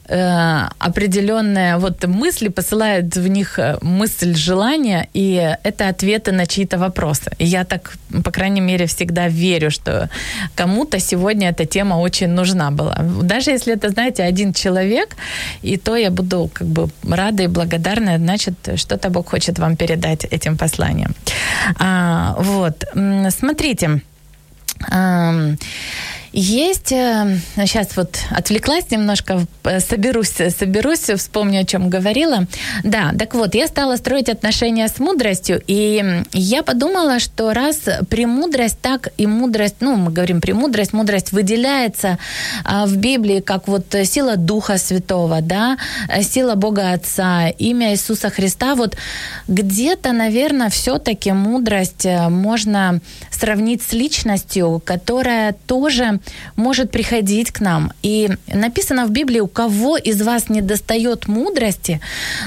э, 0.09 0.69
определенные 0.79 1.77
вот 1.79 2.07
мысли, 2.07 2.49
посылает 2.49 3.17
в 3.17 3.29
них 3.29 3.59
э, 3.59 3.79
мысль, 3.83 4.35
желание, 4.35 5.09
и 5.15 5.57
это 5.63 5.89
ответы 5.89 6.33
на 6.33 6.47
чьи-то 6.47 6.79
вопросы. 6.79 7.31
И 7.39 7.45
я 7.45 7.65
так, 7.65 7.93
по 8.25 8.31
крайней 8.31 8.61
мере, 8.61 8.87
всегда 8.87 9.29
верю, 9.29 9.71
что 9.71 10.09
кому-то 10.55 10.99
сегодня 11.01 11.51
эта 11.51 11.65
тема 11.65 11.95
очень 11.95 12.29
нужна 12.29 12.71
была. 12.71 12.97
Даже 13.23 13.51
если 13.51 13.75
это, 13.75 13.91
знаете, 13.91 14.23
один 14.23 14.53
человек, 14.53 15.17
и 15.63 15.77
то 15.77 15.97
я 15.97 16.11
буду 16.11 16.51
как 16.53 16.67
бы 16.67 16.89
рада 17.09 17.43
и 17.43 17.49
благодарна, 17.49 18.19
значит, 18.19 18.55
что-то 18.77 19.11
Бог 19.11 19.31
хочет 19.31 19.59
вам 19.59 19.77
передать 19.77 20.25
этим 20.25 20.57
посланием. 20.57 21.15
А, 21.79 22.35
вот, 22.39 22.85
смотрите, 23.31 24.03
есть, 26.33 26.89
сейчас 26.89 27.87
э, 27.89 27.93
вот 27.97 28.19
отвлеклась 28.31 28.91
немножко, 28.91 29.45
э, 29.65 29.81
соберусь, 29.81 30.33
соберусь, 30.57 31.11
вспомню, 31.17 31.61
о 31.61 31.65
чем 31.65 31.91
говорила. 31.91 32.47
Да, 32.85 33.13
так 33.19 33.35
вот, 33.35 33.55
я 33.55 33.67
стала 33.67 33.97
строить 33.97 34.29
отношения 34.29 34.89
с 34.89 34.99
мудростью, 34.99 35.63
и 35.67 36.23
я 36.33 36.63
подумала, 36.63 37.19
что 37.19 37.53
раз 37.53 37.81
премудрость 38.09 38.79
так 38.81 39.09
и 39.19 39.27
мудрость, 39.27 39.77
ну, 39.81 39.97
мы 39.97 40.11
говорим 40.11 40.41
премудрость, 40.41 40.93
мудрость 40.93 41.33
выделяется 41.33 42.19
а, 42.65 42.87
в 42.87 42.97
Библии 42.97 43.41
как 43.41 43.69
вот 43.69 43.95
сила 44.05 44.37
Духа 44.37 44.79
Святого, 44.79 45.43
да, 45.43 45.77
сила 46.23 46.55
Бога 46.55 46.93
Отца, 46.93 47.49
имя 47.49 47.93
Иисуса 47.93 48.31
Христа, 48.31 48.75
вот 48.75 48.97
где-то, 49.49 50.13
наверное, 50.13 50.71
все-таки 50.71 51.33
мудрость 51.33 52.07
э, 52.07 52.29
можно 52.29 53.01
сравнить 53.31 53.83
с 53.83 53.93
личностью, 53.93 54.81
которая 54.85 55.55
тоже 55.67 56.21
может 56.57 56.91
приходить 56.91 57.51
к 57.51 57.61
нам. 57.61 57.93
И 58.03 58.31
написано 58.47 59.07
в 59.07 59.11
Библии, 59.11 59.41
у 59.41 59.49
кого 59.49 59.97
из 59.97 60.23
вас 60.23 60.49
не 60.49 60.61
достает 60.61 61.29
мудрости, 61.29 62.01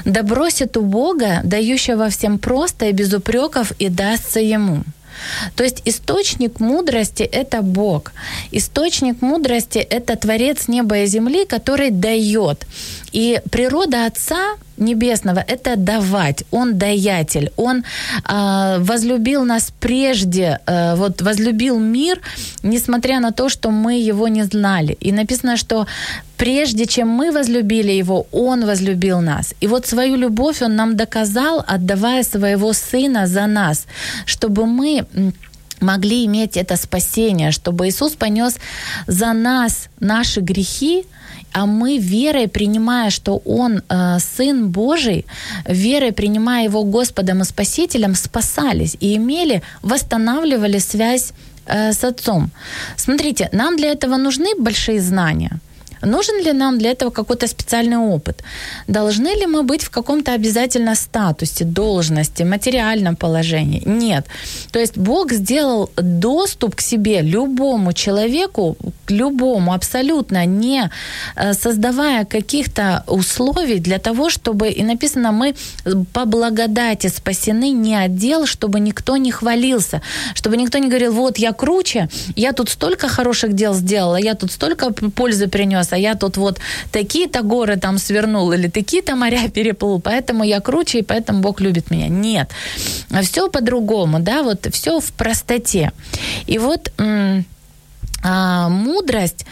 да 0.05 0.23
бросит 0.23 0.77
у 0.77 0.81
Бога, 0.81 1.41
дающего 1.43 2.09
всем 2.09 2.39
просто 2.39 2.87
и 2.87 2.91
без 2.91 3.13
упреков, 3.13 3.71
и 3.79 3.89
дастся 3.89 4.39
ему. 4.39 4.83
То 5.55 5.63
есть 5.63 5.81
источник 5.85 6.59
мудрости– 6.59 7.23
это 7.31 7.61
Бог. 7.61 8.13
Источник 8.51 9.21
мудрости– 9.21 9.77
это 9.89 10.15
Творец 10.15 10.67
неба 10.67 10.99
и 10.99 11.05
земли, 11.05 11.45
который 11.45 11.89
дает. 11.89 12.65
И 13.11 13.41
природа 13.49 14.05
Отца 14.05 14.55
Небесного– 14.77 15.43
это 15.47 15.75
давать. 15.75 16.43
Он 16.51 16.77
даятель. 16.77 17.51
Он 17.55 17.83
э, 18.29 18.77
возлюбил 18.79 19.45
нас 19.45 19.71
прежде, 19.79 20.59
э, 20.65 20.95
вот 20.95 21.21
возлюбил 21.21 21.79
мир, 21.79 22.19
несмотря 22.63 23.19
на 23.19 23.31
то, 23.31 23.49
что 23.49 23.71
мы 23.71 23.99
его 23.99 24.27
не 24.27 24.43
знали. 24.43 24.97
И 24.99 25.11
написано, 25.11 25.57
что 25.57 25.87
прежде 26.37 26.85
чем 26.85 27.07
мы 27.07 27.31
возлюбили 27.31 27.91
его, 27.91 28.27
он 28.31 28.65
возлюбил 28.65 29.21
нас. 29.21 29.53
И 29.61 29.67
вот 29.67 29.85
свою 29.85 30.15
любовь 30.15 30.61
он 30.61 30.75
нам 30.75 30.95
доказал, 30.95 31.63
отдавая 31.67 32.23
своего 32.23 32.73
сына 32.73 33.27
за 33.27 33.47
нас, 33.47 33.85
чтобы 34.25 34.65
мы 34.65 35.05
могли 35.81 36.25
иметь 36.25 36.57
это 36.57 36.77
спасение, 36.77 37.51
чтобы 37.51 37.87
Иисус 37.87 38.13
понес 38.13 38.57
за 39.07 39.33
нас 39.33 39.87
наши 39.99 40.41
грехи, 40.41 41.05
а 41.55 41.65
мы 41.65 41.97
верой, 41.97 42.47
принимая, 42.47 43.09
что 43.09 43.41
Он 43.45 43.81
э, 43.89 44.19
Сын 44.19 44.67
Божий, 44.67 45.25
верой, 45.65 46.11
принимая 46.11 46.65
Его 46.65 46.83
Господом 46.83 47.41
и 47.41 47.45
Спасителем, 47.45 48.15
спасались 48.15 48.97
и 48.99 49.15
имели, 49.15 49.61
восстанавливали 49.81 50.79
связь 50.79 51.31
э, 51.65 51.93
с 51.93 52.03
Отцом. 52.03 52.51
Смотрите, 52.97 53.49
нам 53.53 53.77
для 53.77 53.91
этого 53.91 54.17
нужны 54.17 54.49
большие 54.59 54.99
знания– 54.99 55.59
Нужен 56.05 56.43
ли 56.43 56.53
нам 56.53 56.77
для 56.77 56.91
этого 56.91 57.11
какой-то 57.11 57.47
специальный 57.47 57.97
опыт? 57.97 58.43
Должны 58.87 59.27
ли 59.35 59.45
мы 59.45 59.63
быть 59.63 59.83
в 59.83 59.89
каком-то 59.89 60.33
обязательно 60.33 60.95
статусе, 60.95 61.65
должности, 61.65 62.43
материальном 62.43 63.15
положении? 63.15 63.81
Нет. 63.85 64.25
То 64.71 64.79
есть 64.79 64.97
Бог 64.97 65.33
сделал 65.33 65.89
доступ 65.97 66.75
к 66.75 66.81
себе 66.81 67.21
любому 67.21 67.93
человеку, 67.93 68.77
к 69.05 69.11
любому 69.11 69.73
абсолютно, 69.73 70.45
не 70.45 70.89
э, 71.35 71.53
создавая 71.53 72.25
каких-то 72.25 73.03
условий 73.07 73.79
для 73.79 73.99
того, 73.99 74.29
чтобы, 74.29 74.69
и 74.69 74.83
написано, 74.83 75.31
мы 75.31 75.55
по 76.13 76.25
благодати 76.25 77.07
спасены 77.07 77.71
не 77.71 77.95
отдел, 77.95 78.45
чтобы 78.45 78.79
никто 78.79 79.17
не 79.17 79.31
хвалился, 79.31 80.01
чтобы 80.33 80.57
никто 80.57 80.77
не 80.77 80.87
говорил, 80.87 81.13
вот 81.13 81.37
я 81.37 81.53
круче, 81.53 82.09
я 82.35 82.51
тут 82.51 82.69
столько 82.69 83.07
хороших 83.07 83.53
дел 83.53 83.73
сделала, 83.73 84.17
я 84.17 84.35
тут 84.35 84.51
столько 84.51 84.91
пользы 84.91 85.47
принес, 85.47 85.93
а 85.95 85.97
я 85.97 86.15
тут 86.15 86.37
вот 86.37 86.59
такие-то 86.91 87.41
горы 87.41 87.77
там 87.77 87.97
свернул 87.97 88.51
или 88.51 88.67
такие-то 88.67 89.15
моря 89.15 89.47
переплыл, 89.53 89.99
поэтому 90.01 90.43
я 90.43 90.59
круче, 90.59 90.99
и 90.99 91.03
поэтому 91.03 91.39
Бог 91.39 91.61
любит 91.61 91.91
меня. 91.91 92.07
Нет. 92.09 92.51
Все 93.21 93.49
по-другому, 93.49 94.19
да, 94.19 94.43
вот 94.43 94.67
все 94.71 94.99
в 94.99 95.11
простоте. 95.13 95.91
И 96.47 96.57
вот 96.57 96.91
а, 98.23 98.69
мудрость, 98.69 99.45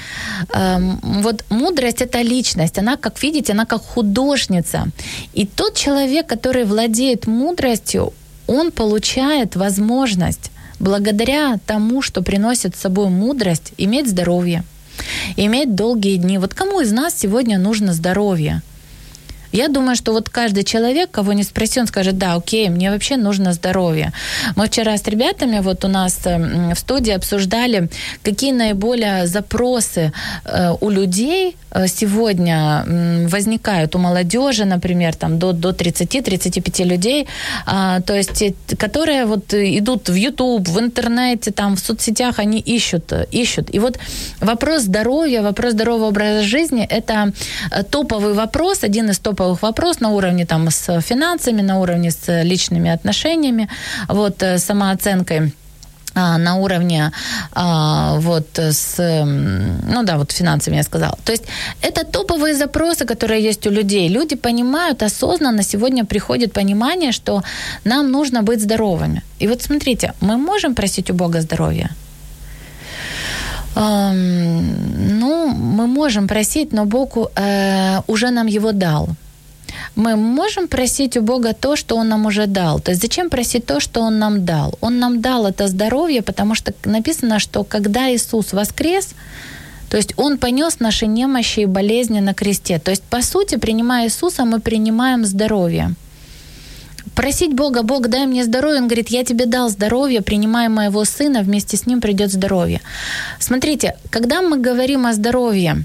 а, 0.54 0.80
вот 1.02 1.46
мудрость 1.50 2.02
это 2.02 2.22
личность, 2.22 2.78
она, 2.78 2.98
как 2.98 3.24
видите, 3.24 3.54
она 3.54 3.66
как 3.66 3.82
художница. 3.82 4.88
И 5.34 5.46
тот 5.46 5.76
человек, 5.76 6.28
который 6.28 6.66
владеет 6.66 7.28
мудростью, 7.28 8.14
он 8.48 8.72
получает 8.72 9.56
возможность 9.56 10.52
благодаря 10.80 11.60
тому, 11.66 12.02
что 12.02 12.22
приносит 12.22 12.76
с 12.76 12.80
собой 12.80 13.08
мудрость, 13.10 13.74
иметь 13.78 14.10
здоровье, 14.10 14.64
иметь 15.36 15.76
долгие 15.76 16.18
дни. 16.18 16.38
Вот 16.38 16.54
кому 16.54 16.82
из 16.82 16.92
нас 16.92 17.14
сегодня 17.18 17.58
нужно 17.58 17.94
здоровье? 17.94 18.62
Я 19.54 19.68
думаю, 19.68 19.96
что 19.96 20.14
вот 20.14 20.30
каждый 20.30 20.64
человек, 20.64 21.12
кого 21.12 21.34
не 21.34 21.44
спроси, 21.44 21.80
он 21.80 21.86
скажет, 21.88 22.18
да, 22.18 22.34
окей, 22.34 22.70
мне 22.70 22.90
вообще 22.90 23.18
нужно 23.18 23.54
здоровье. 23.54 24.12
Мы 24.56 24.66
вчера 24.66 24.98
с 24.98 25.08
ребятами 25.08 25.60
вот 25.60 25.86
у 25.86 25.88
нас 25.88 26.20
в 26.26 26.76
студии 26.76 27.14
обсуждали, 27.14 27.88
какие 28.24 28.52
наиболее 28.52 29.28
запросы 29.28 30.12
э, 30.46 30.74
у 30.82 30.90
людей 30.90 31.56
э, 31.72 31.88
сегодня 31.88 32.84
возникают, 33.30 33.96
у 33.96 34.00
молодежи, 34.00 34.66
например, 34.66 35.16
там 35.16 35.38
до, 35.38 35.54
до 35.54 35.70
30-35 35.70 36.84
людей, 36.86 37.28
а, 37.68 38.02
то 38.02 38.16
есть, 38.16 38.44
которые 38.80 39.26
вот 39.26 39.54
идут 39.54 40.10
в 40.10 40.16
YouTube, 40.16 40.68
в 40.68 40.80
интернете, 40.80 41.52
там, 41.52 41.76
в 41.76 41.80
соцсетях, 41.80 42.40
они 42.40 42.60
ищут, 42.60 43.14
ищут. 43.32 43.76
И 43.76 43.80
вот 43.80 44.00
вопрос 44.40 44.84
здоровья, 44.84 45.42
вопрос 45.44 45.74
здорового 45.74 46.08
образа 46.08 46.42
жизни– 46.42 46.88
это 46.90 47.32
э, 47.72 47.84
топовый 47.84 48.34
вопрос, 48.34 48.84
один 48.84 49.10
из 49.10 49.20
топовых 49.20 49.43
топовых 49.44 49.62
вопрос 49.62 50.02
на 50.02 50.10
уровне 50.10 50.46
там 50.46 50.70
с 50.70 51.02
финансами, 51.02 51.62
на 51.62 51.80
уровне 51.80 52.12
с 52.12 52.44
личными 52.44 52.90
отношениями, 52.90 53.68
вот, 54.10 54.44
э, 54.44 54.58
самооценкой 54.58 55.54
а, 56.16 56.38
на 56.38 56.56
уровне 56.56 57.12
а, 57.52 58.16
вот 58.20 58.60
с, 58.60 59.00
ну 59.94 60.04
да, 60.04 60.18
вот 60.18 60.32
финансами 60.32 60.78
я 60.78 60.84
сказала. 60.84 61.18
То 61.26 61.32
есть 61.32 61.44
это 61.82 62.06
топовые 62.06 62.56
запросы, 62.56 63.06
которые 63.06 63.50
есть 63.50 63.68
у 63.68 63.72
людей. 63.72 64.10
Люди 64.10 64.36
понимают 64.36 65.04
осознанно, 65.04 65.64
сегодня 65.64 66.06
приходит 66.06 66.54
понимание, 66.54 67.12
что 67.12 67.42
нам 67.86 68.12
нужно 68.12 68.44
быть 68.44 68.62
здоровыми. 68.62 69.22
И 69.42 69.48
вот 69.48 69.62
смотрите, 69.62 70.14
мы 70.22 70.38
можем 70.38 70.76
просить 70.76 71.10
у 71.12 71.14
Бога 71.14 71.42
здоровья? 71.42 71.90
Ну, 73.76 75.48
мы 75.48 75.88
можем 75.88 76.28
просить, 76.28 76.74
но 76.74 76.86
Бог 76.86 77.18
э, 77.18 78.02
уже 78.08 78.30
нам 78.30 78.48
его 78.48 78.72
дал 78.72 79.10
мы 79.96 80.16
можем 80.16 80.68
просить 80.68 81.18
у 81.18 81.22
Бога 81.22 81.54
то, 81.54 81.76
что 81.76 81.96
Он 81.96 82.10
нам 82.10 82.26
уже 82.26 82.48
дал. 82.48 82.80
То 82.80 82.92
есть 82.92 83.02
зачем 83.02 83.30
просить 83.30 83.66
то, 83.66 83.80
что 83.80 84.02
Он 84.02 84.20
нам 84.20 84.46
дал? 84.46 84.78
Он 84.82 85.00
нам 85.00 85.22
дал 85.22 85.48
это 85.48 85.68
здоровье, 85.68 86.22
потому 86.22 86.56
что 86.56 86.74
написано, 86.86 87.40
что 87.40 87.64
когда 87.64 88.14
Иисус 88.14 88.54
воскрес, 88.54 89.10
то 89.90 89.98
есть 89.98 90.14
Он 90.18 90.38
понес 90.38 90.80
наши 90.80 91.06
немощи 91.06 91.62
и 91.62 91.66
болезни 91.66 92.20
на 92.20 92.34
кресте. 92.34 92.80
То 92.80 92.92
есть, 92.92 93.04
по 93.04 93.22
сути, 93.22 93.58
принимая 93.58 94.08
Иисуса, 94.08 94.46
мы 94.46 94.60
принимаем 94.60 95.26
здоровье. 95.26 95.94
Просить 97.16 97.54
Бога, 97.54 97.84
Бог, 97.84 98.08
дай 98.08 98.26
мне 98.26 98.44
здоровье. 98.44 98.80
Он 98.80 98.88
говорит, 98.88 99.10
я 99.10 99.24
тебе 99.24 99.46
дал 99.46 99.70
здоровье, 99.70 100.22
принимай 100.22 100.68
моего 100.68 101.06
сына, 101.06 101.44
вместе 101.44 101.78
с 101.78 101.86
ним 101.86 102.02
придет 102.02 102.32
здоровье. 102.32 102.82
Смотрите, 103.40 103.96
когда 104.10 104.42
мы 104.42 104.58
говорим 104.58 105.06
о 105.06 105.14
здоровье, 105.14 105.84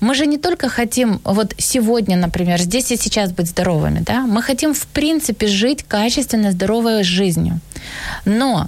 мы 0.00 0.14
же 0.14 0.26
не 0.26 0.38
только 0.38 0.68
хотим 0.68 1.20
вот 1.24 1.54
сегодня, 1.58 2.16
например, 2.16 2.60
здесь 2.60 2.92
и 2.92 2.96
сейчас 2.96 3.32
быть 3.32 3.48
здоровыми, 3.48 4.00
да, 4.00 4.26
мы 4.26 4.42
хотим 4.42 4.74
в 4.74 4.86
принципе 4.86 5.46
жить 5.46 5.82
качественной, 5.82 6.50
здоровой 6.50 7.02
жизнью. 7.02 7.60
Но 8.24 8.66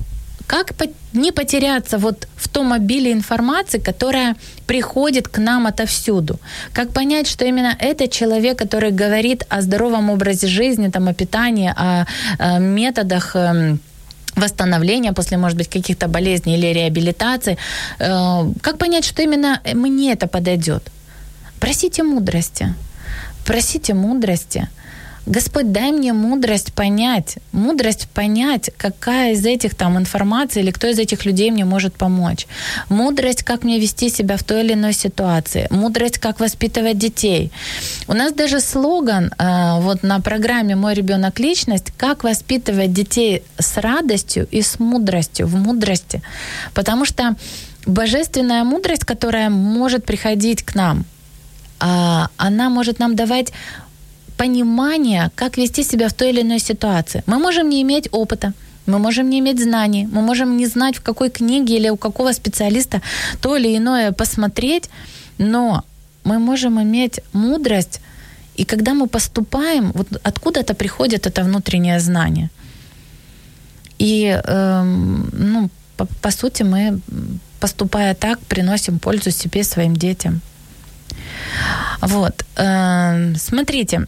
как 0.48 0.72
не 1.12 1.30
потеряться 1.30 1.98
вот 1.98 2.26
в 2.36 2.48
том 2.48 2.72
обилии 2.72 3.12
информации, 3.12 3.78
которая 3.78 4.34
приходит 4.66 5.28
к 5.28 5.38
нам 5.38 5.66
отовсюду? 5.66 6.40
Как 6.72 6.92
понять, 6.92 7.28
что 7.28 7.44
именно 7.44 7.76
этот 7.78 8.10
человек, 8.10 8.58
который 8.58 8.90
говорит 8.90 9.44
о 9.50 9.60
здоровом 9.60 10.10
образе 10.10 10.46
жизни, 10.46 10.88
там, 10.88 11.08
о 11.08 11.12
питании, 11.12 11.74
о, 11.76 12.06
о 12.38 12.58
методах 12.58 13.36
эм, 13.36 13.80
восстановления 14.36 15.12
после, 15.12 15.36
может 15.36 15.58
быть, 15.58 15.68
каких-то 15.68 16.08
болезней 16.08 16.56
или 16.56 16.72
реабилитации. 16.72 17.58
Э, 17.98 18.44
как 18.62 18.78
понять, 18.78 19.04
что 19.04 19.22
именно 19.22 19.60
мне 19.74 20.12
это 20.12 20.26
подойдет? 20.28 20.90
Просите 21.60 22.02
мудрости. 22.02 22.74
Просите 23.44 23.94
мудрости. 23.94 24.68
Господь, 25.28 25.72
дай 25.72 25.92
мне 25.92 26.14
мудрость 26.14 26.72
понять, 26.72 27.36
мудрость 27.52 28.08
понять, 28.08 28.70
какая 28.78 29.34
из 29.34 29.44
этих 29.44 29.74
там 29.74 29.98
информации 29.98 30.60
или 30.60 30.70
кто 30.70 30.86
из 30.86 30.98
этих 30.98 31.26
людей 31.26 31.50
мне 31.50 31.66
может 31.66 31.92
помочь. 31.92 32.46
Мудрость, 32.88 33.42
как 33.42 33.62
мне 33.62 33.78
вести 33.78 34.08
себя 34.08 34.38
в 34.38 34.42
той 34.42 34.64
или 34.64 34.72
иной 34.72 34.94
ситуации. 34.94 35.66
Мудрость, 35.68 36.18
как 36.18 36.40
воспитывать 36.40 36.96
детей. 36.96 37.52
У 38.06 38.14
нас 38.14 38.32
даже 38.32 38.60
слоган 38.60 39.30
э, 39.38 39.80
вот 39.80 40.02
на 40.02 40.20
программе 40.20 40.76
«Мой 40.76 40.94
ребенок 40.94 41.38
личность» 41.38 41.92
как 41.98 42.24
воспитывать 42.24 42.94
детей 42.94 43.42
с 43.58 43.76
радостью 43.76 44.48
и 44.50 44.62
с 44.62 44.78
мудростью, 44.78 45.46
в 45.46 45.56
мудрости. 45.56 46.22
Потому 46.72 47.04
что 47.04 47.36
божественная 47.84 48.64
мудрость, 48.64 49.04
которая 49.04 49.50
может 49.50 50.06
приходить 50.06 50.62
к 50.62 50.74
нам– 50.74 51.04
она 51.78 52.70
может 52.70 52.98
нам 52.98 53.14
давать 53.14 53.52
понимание, 54.36 55.30
как 55.34 55.58
вести 55.58 55.82
себя 55.82 56.08
в 56.08 56.12
той 56.12 56.30
или 56.30 56.42
иной 56.42 56.60
ситуации. 56.60 57.22
Мы 57.26 57.38
можем 57.38 57.68
не 57.68 57.82
иметь 57.82 58.08
опыта, 58.12 58.52
мы 58.86 58.98
можем 58.98 59.30
не 59.30 59.38
иметь 59.40 59.62
знаний, 59.62 60.08
мы 60.12 60.22
можем 60.22 60.56
не 60.56 60.66
знать, 60.66 60.96
в 60.96 61.02
какой 61.02 61.30
книге 61.30 61.76
или 61.76 61.90
у 61.90 61.96
какого 61.96 62.32
специалиста 62.32 63.00
то 63.40 63.56
или 63.56 63.76
иное 63.76 64.12
посмотреть, 64.12 64.90
но 65.38 65.84
мы 66.24 66.38
можем 66.38 66.80
иметь 66.80 67.20
мудрость, 67.32 68.00
и 68.58 68.64
когда 68.64 68.94
мы 68.94 69.06
поступаем, 69.06 69.92
вот 69.94 70.08
откуда-то 70.22 70.74
приходит 70.74 71.26
это 71.26 71.44
внутреннее 71.44 72.00
знание. 72.00 72.50
И, 74.00 74.40
эм, 74.44 75.30
ну, 75.32 75.70
по, 75.96 76.06
по 76.22 76.30
сути, 76.30 76.64
мы, 76.64 77.00
поступая 77.60 78.14
так, 78.14 78.38
приносим 78.40 78.98
пользу 78.98 79.30
себе 79.30 79.64
своим 79.64 79.94
детям. 79.94 80.40
Вот. 82.00 82.44
Эм, 82.56 83.36
смотрите, 83.36 84.06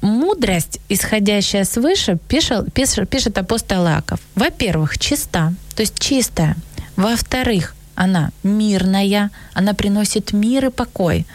мудрость, 0.00 0.80
исходящая 0.88 1.64
свыше, 1.64 2.18
пишет, 2.28 2.72
пишет, 2.72 3.08
пишет 3.08 3.38
апостол 3.38 3.86
Иаков. 3.86 4.20
Во-первых, 4.34 4.98
чиста, 4.98 5.52
то 5.74 5.82
есть 5.82 5.98
чистая. 5.98 6.56
Во-вторых, 6.96 7.74
она 7.94 8.30
мирная, 8.42 9.30
она 9.54 9.74
приносит 9.74 10.32
мир 10.32 10.66
и 10.66 10.70
покой. 10.70 11.26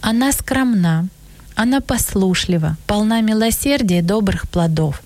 Она 0.00 0.32
скромна, 0.32 1.08
она 1.54 1.80
послушлива, 1.80 2.76
полна 2.86 3.20
милосердия 3.20 3.98
и 3.98 4.02
добрых 4.02 4.48
плодов, 4.48 5.02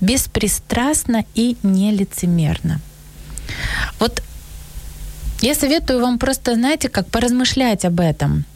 беспристрастна 0.00 1.24
и 1.34 1.56
нелицемерна. 1.62 2.80
Вот 3.98 4.22
я 5.40 5.54
советую 5.54 6.00
вам 6.00 6.18
просто, 6.18 6.54
знаете, 6.54 6.88
как 6.88 7.06
поразмышлять 7.08 7.84
об 7.84 8.00
этом– 8.00 8.44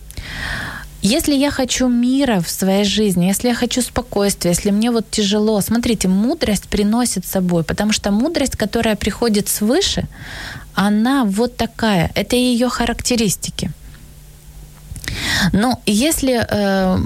если 1.03 1.35
я 1.35 1.51
хочу 1.51 1.89
мира 1.89 2.41
в 2.41 2.51
своей 2.51 2.85
жизни, 2.85 3.27
если 3.27 3.49
я 3.49 3.55
хочу 3.55 3.83
спокойствия, 3.83 4.51
если 4.51 4.71
мне 4.71 4.91
вот 4.91 5.11
тяжело, 5.11 5.61
смотрите, 5.61 6.09
мудрость 6.09 6.69
приносит 6.69 7.25
с 7.25 7.31
собой, 7.31 7.63
потому 7.63 7.93
что 7.93 8.11
мудрость, 8.11 8.57
которая 8.57 8.97
приходит 8.97 9.49
свыше, 9.49 10.05
она 10.75 11.25
вот 11.25 11.57
такая, 11.57 12.11
это 12.15 12.37
ее 12.37 12.69
характеристики. 12.69 13.71
Но 15.53 15.81
если 15.87 16.45
э, 16.49 16.97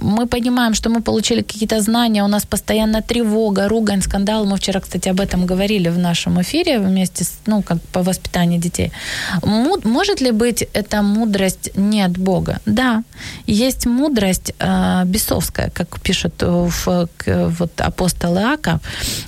мы 0.00 0.26
понимаем, 0.26 0.74
что 0.74 0.90
мы 0.90 1.00
получили 1.00 1.42
какие-то 1.42 1.80
знания, 1.80 2.24
у 2.24 2.28
нас 2.28 2.46
постоянно 2.46 3.02
тревога, 3.02 3.68
ругань, 3.68 4.02
скандал, 4.02 4.44
мы 4.44 4.56
вчера, 4.56 4.80
кстати, 4.80 5.08
об 5.08 5.20
этом 5.20 5.46
говорили 5.46 5.88
в 5.88 5.98
нашем 5.98 6.40
эфире 6.40 6.78
вместе 6.78 7.24
с, 7.24 7.32
ну, 7.46 7.62
как 7.62 7.80
по 7.92 8.02
воспитанию 8.02 8.60
детей. 8.60 8.92
Муд, 9.42 9.84
может 9.84 10.20
ли 10.20 10.30
быть 10.30 10.62
эта 10.72 11.02
мудрость 11.02 11.70
не 11.76 12.02
от 12.02 12.18
Бога? 12.18 12.60
Да, 12.66 13.02
есть 13.46 13.86
мудрость 13.86 14.52
э, 14.58 15.02
бесовская, 15.04 15.70
как 15.70 16.00
пишет 16.00 16.42
в, 16.42 17.08
вот 17.26 17.80
апостол 17.80 18.36
Иаков, 18.36 18.80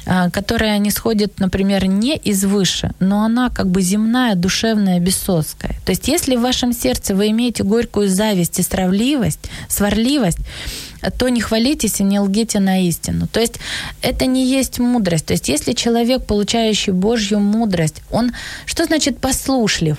э, 0.06 0.30
которая 0.30 0.78
не 0.78 0.90
сходит, 0.90 1.40
например, 1.40 1.86
не 1.86 2.16
из 2.16 2.44
выше, 2.44 2.90
но 3.00 3.24
она 3.24 3.50
как 3.50 3.66
бы 3.66 3.82
земная, 3.82 4.34
душевная, 4.34 5.00
бесовская. 5.00 5.74
То 5.84 5.92
есть 5.92 6.08
если 6.08 6.36
в 6.36 6.40
вашем 6.40 6.72
сердце 6.72 7.14
вы 7.14 7.28
имеете 7.30 7.64
горькую 7.64 7.87
зависть 7.94 8.58
и 8.58 8.62
сварливость, 8.62 9.40
сварливость, 9.68 10.38
то 11.18 11.28
не 11.28 11.40
хвалитесь 11.40 12.00
и 12.00 12.04
не 12.04 12.20
лгите 12.20 12.60
на 12.60 12.86
истину. 12.86 13.26
То 13.28 13.40
есть 13.40 13.54
это 14.02 14.26
не 14.26 14.46
есть 14.46 14.78
мудрость. 14.78 15.26
То 15.26 15.32
есть 15.32 15.48
если 15.48 15.72
человек, 15.72 16.24
получающий 16.24 16.92
Божью 16.92 17.40
мудрость, 17.40 18.02
он, 18.10 18.32
что 18.66 18.84
значит 18.84 19.18
послушлив? 19.18 19.98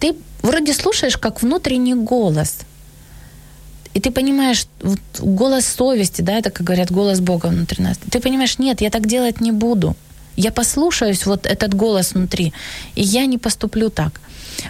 Ты 0.00 0.14
вроде 0.42 0.74
слушаешь 0.74 1.16
как 1.16 1.42
внутренний 1.42 1.94
голос, 1.94 2.58
и 3.94 4.00
ты 4.00 4.10
понимаешь, 4.10 4.66
вот, 4.80 4.98
голос 5.20 5.66
совести, 5.66 6.22
да, 6.22 6.38
это, 6.38 6.50
как 6.50 6.66
говорят, 6.66 6.90
голос 6.90 7.20
Бога 7.20 7.46
внутри 7.46 7.84
нас. 7.84 7.98
Ты 8.10 8.20
понимаешь, 8.20 8.58
нет, 8.58 8.80
я 8.80 8.90
так 8.90 9.06
делать 9.06 9.40
не 9.40 9.52
буду. 9.52 9.96
Я 10.36 10.50
послушаюсь 10.50 11.26
вот 11.26 11.46
этот 11.46 11.74
голос 11.74 12.14
внутри, 12.14 12.52
и 12.94 13.02
я 13.02 13.26
не 13.26 13.36
поступлю 13.36 13.90
так. 13.90 14.20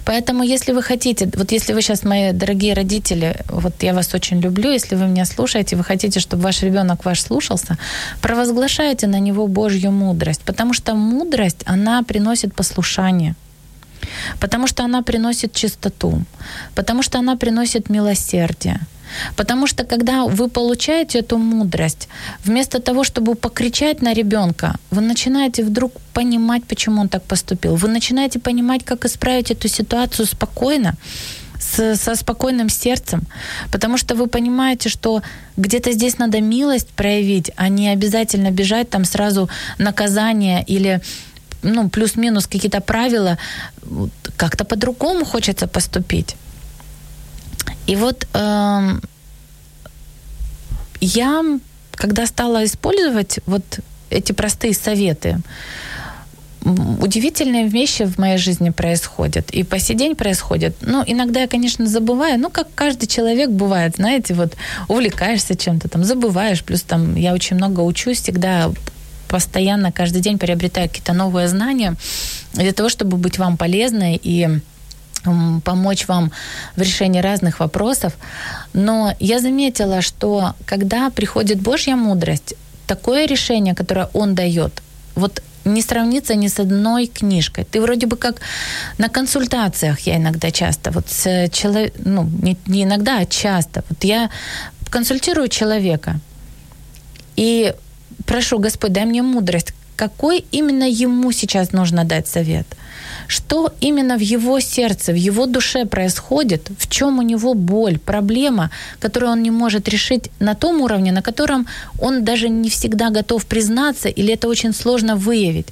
Поэтому, 0.04 0.42
если 0.42 0.72
вы 0.72 0.82
хотите, 0.82 1.28
вот 1.36 1.52
если 1.52 1.72
вы 1.74 1.82
сейчас, 1.82 2.04
мои 2.04 2.32
дорогие 2.32 2.74
родители, 2.74 3.36
вот 3.48 3.82
я 3.82 3.94
вас 3.94 4.14
очень 4.14 4.40
люблю, 4.40 4.70
если 4.70 4.96
вы 4.96 5.06
меня 5.06 5.24
слушаете, 5.24 5.76
вы 5.76 5.84
хотите, 5.84 6.20
чтобы 6.20 6.42
ваш 6.42 6.62
ребенок 6.62 7.04
ваш 7.04 7.20
слушался, 7.20 7.78
провозглашайте 8.20 9.06
на 9.06 9.20
него 9.20 9.46
Божью 9.46 9.92
мудрость, 9.92 10.42
потому 10.44 10.74
что 10.74 10.94
мудрость, 10.94 11.62
она 11.66 12.02
приносит 12.02 12.54
послушание. 12.54 13.34
Потому 14.40 14.66
что 14.66 14.84
она 14.84 15.02
приносит 15.02 15.52
чистоту, 15.52 16.22
потому 16.74 17.02
что 17.02 17.18
она 17.18 17.36
приносит 17.36 17.90
милосердие, 17.90 18.80
Потому 19.36 19.66
что 19.66 19.84
когда 19.84 20.24
вы 20.24 20.48
получаете 20.48 21.18
эту 21.18 21.38
мудрость, 21.38 22.08
вместо 22.44 22.80
того, 22.80 23.04
чтобы 23.04 23.34
покричать 23.34 24.02
на 24.02 24.14
ребенка, 24.14 24.76
вы 24.90 25.00
начинаете 25.00 25.64
вдруг 25.64 25.92
понимать, 26.14 26.64
почему 26.64 27.00
он 27.00 27.08
так 27.08 27.22
поступил. 27.22 27.76
Вы 27.76 27.88
начинаете 27.88 28.38
понимать, 28.38 28.84
как 28.84 29.04
исправить 29.04 29.50
эту 29.50 29.68
ситуацию 29.68 30.26
спокойно, 30.26 30.94
с, 31.62 31.96
со 31.96 32.14
спокойным 32.16 32.68
сердцем, 32.68 33.22
потому 33.70 33.96
что 33.96 34.14
вы 34.14 34.26
понимаете, 34.26 34.88
что 34.88 35.22
где-то 35.56 35.92
здесь 35.92 36.18
надо 36.18 36.40
милость 36.40 36.88
проявить, 36.88 37.52
а 37.56 37.68
не 37.68 37.88
обязательно 37.88 38.50
бежать 38.50 38.90
там 38.90 39.04
сразу 39.04 39.48
наказание 39.78 40.64
или 40.64 41.00
ну, 41.62 41.88
плюс-минус 41.88 42.46
какие-то 42.46 42.80
правила. 42.80 43.38
Как-то 44.36 44.64
по-другому 44.64 45.24
хочется 45.24 45.66
поступить. 45.66 46.36
И 47.86 47.96
вот 47.96 48.26
э, 48.34 48.90
я, 51.00 51.44
когда 51.92 52.26
стала 52.26 52.64
использовать 52.64 53.40
вот 53.46 53.80
эти 54.10 54.32
простые 54.32 54.74
советы, 54.74 55.38
удивительные 56.64 57.66
вещи 57.66 58.04
в 58.04 58.18
моей 58.18 58.38
жизни 58.38 58.70
происходят. 58.70 59.50
И 59.50 59.64
по 59.64 59.78
сей 59.78 59.96
день 59.96 60.14
происходят. 60.14 60.76
Ну, 60.80 61.02
иногда 61.04 61.40
я, 61.40 61.48
конечно, 61.48 61.86
забываю. 61.86 62.38
Ну, 62.38 62.50
как 62.50 62.68
каждый 62.74 63.06
человек 63.06 63.50
бывает, 63.50 63.96
знаете, 63.96 64.34
вот 64.34 64.54
увлекаешься 64.88 65.56
чем-то, 65.56 65.88
там, 65.88 66.04
забываешь. 66.04 66.62
Плюс 66.62 66.82
там 66.82 67.16
я 67.16 67.34
очень 67.34 67.56
много 67.56 67.80
учусь, 67.80 68.20
всегда 68.20 68.70
постоянно, 69.28 69.90
каждый 69.90 70.20
день 70.20 70.38
приобретаю 70.38 70.88
какие-то 70.88 71.14
новые 71.14 71.48
знания 71.48 71.96
для 72.52 72.72
того, 72.72 72.90
чтобы 72.90 73.16
быть 73.16 73.38
вам 73.38 73.56
полезной 73.56 74.20
и 74.22 74.60
помочь 75.64 76.08
вам 76.08 76.32
в 76.76 76.82
решении 76.82 77.20
разных 77.20 77.60
вопросов. 77.60 78.12
Но 78.72 79.14
я 79.20 79.38
заметила, 79.38 80.02
что 80.02 80.54
когда 80.66 81.10
приходит 81.10 81.60
Божья 81.60 81.96
мудрость, 81.96 82.54
такое 82.86 83.26
решение, 83.26 83.74
которое 83.74 84.08
Он 84.12 84.34
дает, 84.34 84.82
вот 85.14 85.42
не 85.64 85.82
сравнится 85.82 86.34
ни 86.34 86.48
с 86.48 86.58
одной 86.58 87.06
книжкой. 87.06 87.64
Ты 87.64 87.80
вроде 87.80 88.06
бы 88.06 88.16
как 88.16 88.40
на 88.98 89.08
консультациях 89.08 90.00
я 90.00 90.16
иногда 90.16 90.50
часто, 90.50 90.90
вот 90.90 91.08
с 91.08 91.48
человек, 91.50 91.94
ну, 92.04 92.28
не, 92.42 92.56
не 92.66 92.82
иногда, 92.82 93.18
а 93.18 93.26
часто. 93.26 93.84
Вот 93.88 94.04
я 94.04 94.30
консультирую 94.90 95.48
человека 95.48 96.18
и 97.36 97.74
прошу, 98.26 98.58
Господь, 98.58 98.92
дай 98.92 99.04
мне 99.04 99.22
мудрость, 99.22 99.74
какой 99.96 100.44
именно 100.52 100.88
ему 100.88 101.32
сейчас 101.32 101.72
нужно 101.72 102.04
дать 102.04 102.28
совет– 102.28 102.66
что 103.26 103.72
именно 103.80 104.16
в 104.16 104.20
его 104.20 104.60
сердце, 104.60 105.12
в 105.12 105.16
его 105.16 105.46
душе 105.46 105.84
происходит, 105.84 106.70
в 106.78 106.86
чем 106.88 107.18
у 107.18 107.22
него 107.22 107.54
боль, 107.54 107.98
проблема, 107.98 108.70
которую 109.00 109.32
он 109.32 109.42
не 109.42 109.50
может 109.50 109.88
решить 109.88 110.30
на 110.40 110.54
том 110.54 110.80
уровне, 110.80 111.12
на 111.12 111.22
котором 111.22 111.66
он 112.00 112.24
даже 112.24 112.48
не 112.48 112.68
всегда 112.68 113.10
готов 113.10 113.44
признаться, 113.44 114.08
или 114.08 114.34
это 114.34 114.48
очень 114.48 114.74
сложно 114.74 115.16
выявить. 115.16 115.68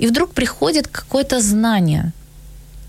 И 0.00 0.06
вдруг 0.06 0.30
приходит 0.30 0.88
какое-то 0.88 1.40
знание. 1.40 2.12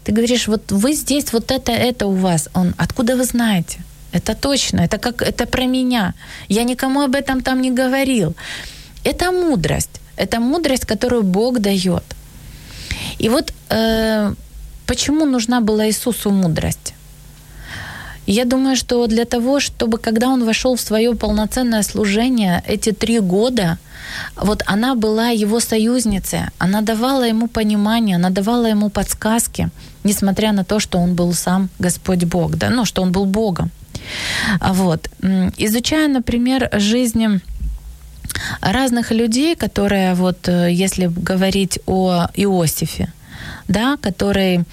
Ты 0.04 0.12
говоришь, 0.12 0.48
вот 0.48 0.72
вы 0.72 0.94
здесь, 0.94 1.34
вот 1.34 1.52
это, 1.52 1.72
это 1.72 2.08
у 2.08 2.14
вас. 2.14 2.50
Он, 2.54 2.74
откуда 2.78 3.16
вы 3.16 3.24
знаете? 3.24 3.78
Это 4.12 4.34
точно, 4.34 4.82
это 4.82 4.98
как 4.98 5.22
это 5.22 5.46
про 5.46 5.66
меня. 5.66 6.14
Я 6.48 6.64
никому 6.64 7.02
об 7.02 7.16
этом 7.16 7.42
там 7.42 7.62
не 7.62 7.70
говорил. 7.70 8.36
Это 9.04 9.32
мудрость. 9.32 10.02
Это 10.20 10.40
мудрость, 10.40 10.86
которую 10.86 11.24
Бог 11.24 11.60
дает. 11.60 12.04
И 13.20 13.30
вот 13.30 13.54
э, 13.70 14.34
почему 14.86 15.26
нужна 15.26 15.62
была 15.62 15.88
Иисусу 15.88 16.32
мудрость? 16.32 16.94
Я 18.28 18.46
думаю, 18.46 18.76
что 18.76 19.08
для 19.08 19.26
того, 19.26 19.60
чтобы 19.60 19.98
когда 19.98 20.28
он 20.28 20.46
вошел 20.46 20.76
в 20.76 20.82
свое 20.82 21.16
полноценное 21.16 21.84
служение, 21.84 22.62
эти 22.68 22.92
три 22.92 23.20
года, 23.20 23.78
вот 24.36 24.62
она 24.68 24.96
была 24.96 25.30
его 25.30 25.60
союзницей, 25.60 26.40
она 26.60 26.82
давала 26.82 27.24
ему 27.24 27.48
понимание, 27.48 28.18
она 28.18 28.30
давала 28.30 28.68
ему 28.68 28.90
подсказки, 28.90 29.70
несмотря 30.04 30.52
на 30.52 30.64
то, 30.64 30.80
что 30.80 31.00
он 31.00 31.16
был 31.16 31.34
сам 31.34 31.70
Господь 31.80 32.26
Бог, 32.26 32.56
да, 32.56 32.70
ну, 32.70 32.86
что 32.86 33.02
он 33.02 33.12
был 33.12 33.26
Богом. 33.26 33.72
Вот. 34.62 35.10
Изучая, 35.58 36.08
например, 36.08 36.70
жизни 36.74 37.40
разных 38.62 39.12
людей, 39.12 39.56
которые, 39.56 40.14
вот, 40.14 40.48
э, 40.48 40.72
если 40.72 41.08
говорить 41.08 41.80
о 41.86 42.28
Иосифе, 42.36 43.12
да, 43.68 43.98
который 44.02 44.64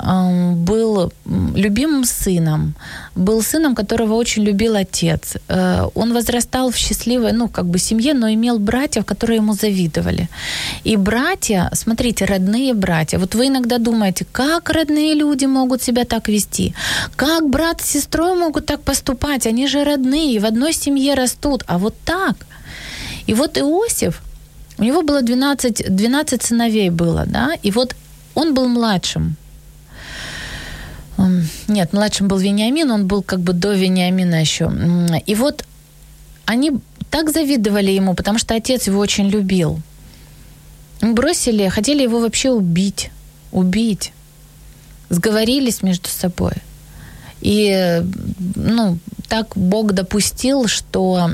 эм, 0.00 0.64
был 0.64 1.12
любимым 1.56 2.04
сыном, 2.04 2.74
был 3.16 3.42
сыном, 3.42 3.74
которого 3.74 4.14
очень 4.14 4.44
любил 4.44 4.76
отец. 4.76 5.36
Э, 5.48 5.88
он 5.94 6.14
возрастал 6.14 6.70
в 6.70 6.76
счастливой, 6.76 7.32
ну, 7.32 7.48
как 7.48 7.64
бы 7.64 7.78
семье, 7.78 8.14
но 8.14 8.28
имел 8.28 8.58
братьев, 8.58 9.04
которые 9.04 9.36
ему 9.36 9.54
завидовали. 9.54 10.28
И 10.84 10.96
братья, 10.96 11.70
смотрите, 11.72 12.26
родные 12.26 12.74
братья. 12.74 13.18
Вот 13.18 13.34
вы 13.34 13.46
иногда 13.46 13.78
думаете, 13.78 14.24
как 14.32 14.70
родные 14.70 15.14
люди 15.14 15.46
могут 15.46 15.82
себя 15.82 16.04
так 16.04 16.28
вести? 16.28 16.74
Как 17.16 17.48
брат 17.48 17.80
с 17.80 17.90
сестрой 17.90 18.34
могут 18.34 18.66
так 18.66 18.82
поступать? 18.82 19.46
Они 19.46 19.66
же 19.66 19.84
родные, 19.84 20.38
в 20.38 20.44
одной 20.44 20.72
семье 20.72 21.14
растут. 21.14 21.64
А 21.66 21.78
вот 21.78 21.94
так– 22.04 22.36
и 23.28 23.34
вот 23.34 23.58
Иосиф, 23.58 24.22
у 24.78 24.84
него 24.84 25.02
было 25.02 25.20
12, 25.20 25.94
12 25.94 26.42
сыновей 26.42 26.90
было, 26.90 27.26
да, 27.26 27.50
и 27.62 27.70
вот 27.70 27.94
он 28.34 28.54
был 28.54 28.68
младшим. 28.68 29.36
Нет, 31.68 31.92
младшим 31.92 32.28
был 32.28 32.38
Вениамин, 32.38 32.90
он 32.90 33.06
был 33.06 33.22
как 33.22 33.40
бы 33.40 33.52
до 33.52 33.74
Вениамина 33.74 34.40
еще. 34.40 34.72
И 35.26 35.34
вот 35.34 35.64
они 36.46 36.72
так 37.10 37.30
завидовали 37.30 37.90
ему, 37.90 38.14
потому 38.14 38.38
что 38.38 38.54
отец 38.54 38.86
его 38.86 38.98
очень 38.98 39.28
любил. 39.28 39.78
Бросили, 41.02 41.68
хотели 41.68 42.02
его 42.02 42.20
вообще 42.20 42.50
убить. 42.50 43.10
Убить. 43.52 44.12
Сговорились 45.10 45.82
между 45.82 46.08
собой. 46.08 46.54
И, 47.42 48.02
ну, 48.54 48.98
так 49.28 49.56
Бог 49.56 49.92
допустил, 49.92 50.68
что, 50.68 51.30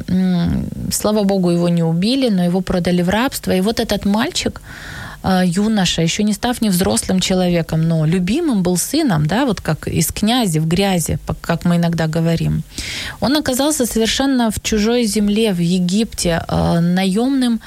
слава 0.90 1.22
Богу, 1.24 1.50
его 1.50 1.68
не 1.68 1.82
убили, 1.82 2.28
но 2.28 2.44
его 2.44 2.60
продали 2.60 3.02
в 3.02 3.08
рабство. 3.08 3.52
И 3.52 3.60
вот 3.60 3.80
этот 3.80 4.04
мальчик, 4.04 4.60
а, 5.22 5.42
юноша, 5.44 6.02
еще 6.02 6.22
не 6.22 6.34
став 6.34 6.60
не 6.60 6.70
взрослым 6.70 7.20
человеком, 7.20 7.88
но 7.88 8.04
любимым 8.04 8.62
был 8.62 8.76
сыном, 8.76 9.26
да, 9.26 9.46
вот 9.46 9.60
как 9.60 9.88
из 9.88 10.08
князи 10.08 10.58
в 10.58 10.66
грязи, 10.66 11.18
как 11.40 11.64
мы 11.64 11.76
иногда 11.76 12.06
говорим. 12.06 12.62
Он 13.20 13.36
оказался 13.36 13.86
совершенно 13.86 14.50
в 14.50 14.60
чужой 14.60 15.04
земле, 15.04 15.52
в 15.52 15.60
Египте, 15.60 16.42
а, 16.46 16.80
наемным 16.80 17.60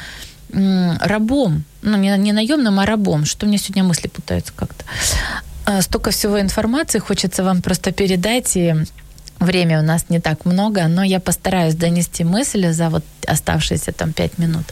рабом, 0.54 1.64
ну 1.82 1.98
не, 1.98 2.32
наемным, 2.32 2.80
а 2.80 2.86
рабом, 2.86 3.26
что 3.26 3.46
у 3.46 3.50
меня 3.50 3.58
сегодня 3.58 3.84
мысли 3.84 4.08
путаются 4.08 4.54
как-то. 4.56 4.86
А, 5.66 5.82
столько 5.82 6.12
всего 6.12 6.40
информации 6.40 7.00
хочется 7.00 7.44
вам 7.44 7.62
просто 7.62 7.92
передать 7.92 8.56
и 8.56 8.76
Время 9.40 9.80
у 9.80 9.84
нас 9.84 10.06
не 10.10 10.20
так 10.20 10.46
много, 10.46 10.88
но 10.88 11.04
я 11.04 11.20
постараюсь 11.20 11.76
донести 11.76 12.24
мысль 12.24 12.72
за 12.72 12.90
вот 12.90 13.04
оставшиеся 13.28 13.92
там 13.92 14.12
пять 14.14 14.38
минут. 14.40 14.64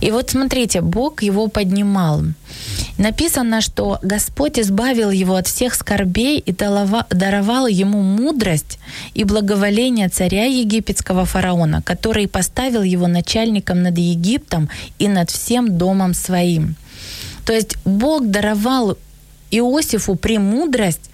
И 0.00 0.10
вот 0.10 0.30
смотрите, 0.30 0.80
Бог 0.80 1.22
его 1.22 1.46
поднимал. 1.46 2.22
Написано, 2.98 3.60
что 3.60 3.98
Господь 4.02 4.58
избавил 4.58 5.10
его 5.10 5.36
от 5.36 5.46
всех 5.46 5.74
скорбей 5.74 6.38
и 6.38 6.52
даровал 6.52 7.66
ему 7.66 8.02
мудрость 8.02 8.78
и 9.14 9.24
благоволение 9.24 10.08
царя 10.08 10.44
египетского 10.46 11.24
фараона, 11.24 11.82
который 11.82 12.26
поставил 12.26 12.82
его 12.82 13.06
начальником 13.06 13.82
над 13.82 13.96
Египтом 13.98 14.68
и 14.98 15.08
над 15.08 15.30
всем 15.30 15.78
домом 15.78 16.14
своим. 16.14 16.74
То 17.44 17.52
есть 17.52 17.76
Бог 17.84 18.26
даровал 18.26 18.96
Иосифу 19.50 20.16
премудрость 20.16 21.10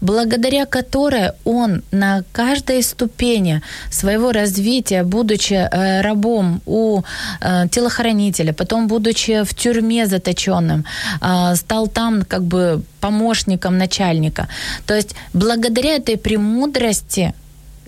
благодаря 0.00 0.66
которой 0.66 1.32
он 1.44 1.82
на 1.92 2.22
каждой 2.32 2.82
ступени 2.82 3.62
своего 3.90 4.32
развития, 4.32 5.02
будучи 5.04 5.54
э, 5.54 6.00
рабом 6.02 6.60
у 6.66 7.02
э, 7.40 7.68
телохранителя, 7.70 8.52
потом 8.52 8.88
будучи 8.88 9.42
в 9.44 9.54
тюрьме 9.54 10.06
заточенным, 10.06 10.84
э, 11.20 11.56
стал 11.56 11.88
там 11.88 12.22
как 12.22 12.42
бы 12.42 12.82
помощником 13.00 13.78
начальника. 13.78 14.48
То 14.86 14.94
есть 14.94 15.14
благодаря 15.34 15.96
этой 15.96 16.16
премудрости 16.16 17.34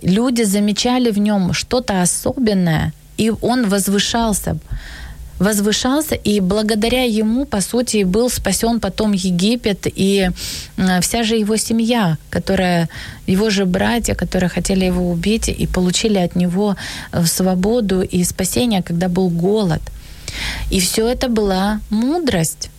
люди 0.02 0.42
замечали 0.44 1.10
в 1.10 1.18
нем 1.18 1.52
что-то 1.52 2.02
особенное, 2.02 2.92
и 3.16 3.32
он 3.42 3.68
возвышался 3.68 4.56
возвышался, 5.38 6.14
и 6.14 6.40
благодаря 6.40 7.04
ему, 7.04 7.44
по 7.44 7.60
сути, 7.60 8.04
был 8.04 8.30
спасен 8.30 8.80
потом 8.80 9.12
Египет 9.12 9.86
и 9.86 10.30
э, 10.76 11.00
вся 11.00 11.22
же 11.22 11.36
его 11.36 11.56
семья, 11.56 12.16
которая, 12.30 12.88
его 13.26 13.50
же 13.50 13.64
братья, 13.64 14.14
которые 14.14 14.48
хотели 14.48 14.84
его 14.84 15.10
убить 15.10 15.48
и 15.48 15.66
получили 15.66 16.18
от 16.18 16.36
него 16.36 16.76
э, 17.12 17.24
свободу 17.26 18.02
и 18.02 18.24
спасение, 18.24 18.82
когда 18.82 19.08
был 19.08 19.28
голод. 19.28 19.82
И 20.70 20.80
все 20.80 21.08
это 21.08 21.28
была 21.28 21.80
мудрость. 21.90 22.70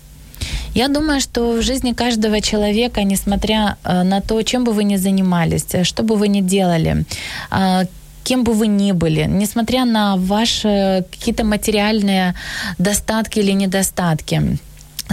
Я 0.74 0.88
думаю, 0.88 1.22
что 1.22 1.54
в 1.54 1.62
жизни 1.62 1.94
каждого 1.94 2.42
человека, 2.42 3.04
несмотря 3.04 3.78
э, 3.84 4.04
на 4.04 4.22
то, 4.22 4.42
чем 4.44 4.64
бы 4.64 4.74
вы 4.74 4.84
ни 4.84 4.98
занимались, 4.98 5.66
что 5.84 6.04
бы 6.04 6.16
вы 6.16 6.28
ни 6.28 6.42
делали, 6.42 7.06
кем 8.26 8.44
бы 8.44 8.54
вы 8.54 8.68
ни 8.68 8.92
были, 8.92 9.26
несмотря 9.30 9.86
на 9.86 10.18
ваши 10.18 11.06
какие-то 11.12 11.44
материальные 11.44 12.34
достатки 12.78 13.40
или 13.40 13.52
недостатки, 13.52 14.58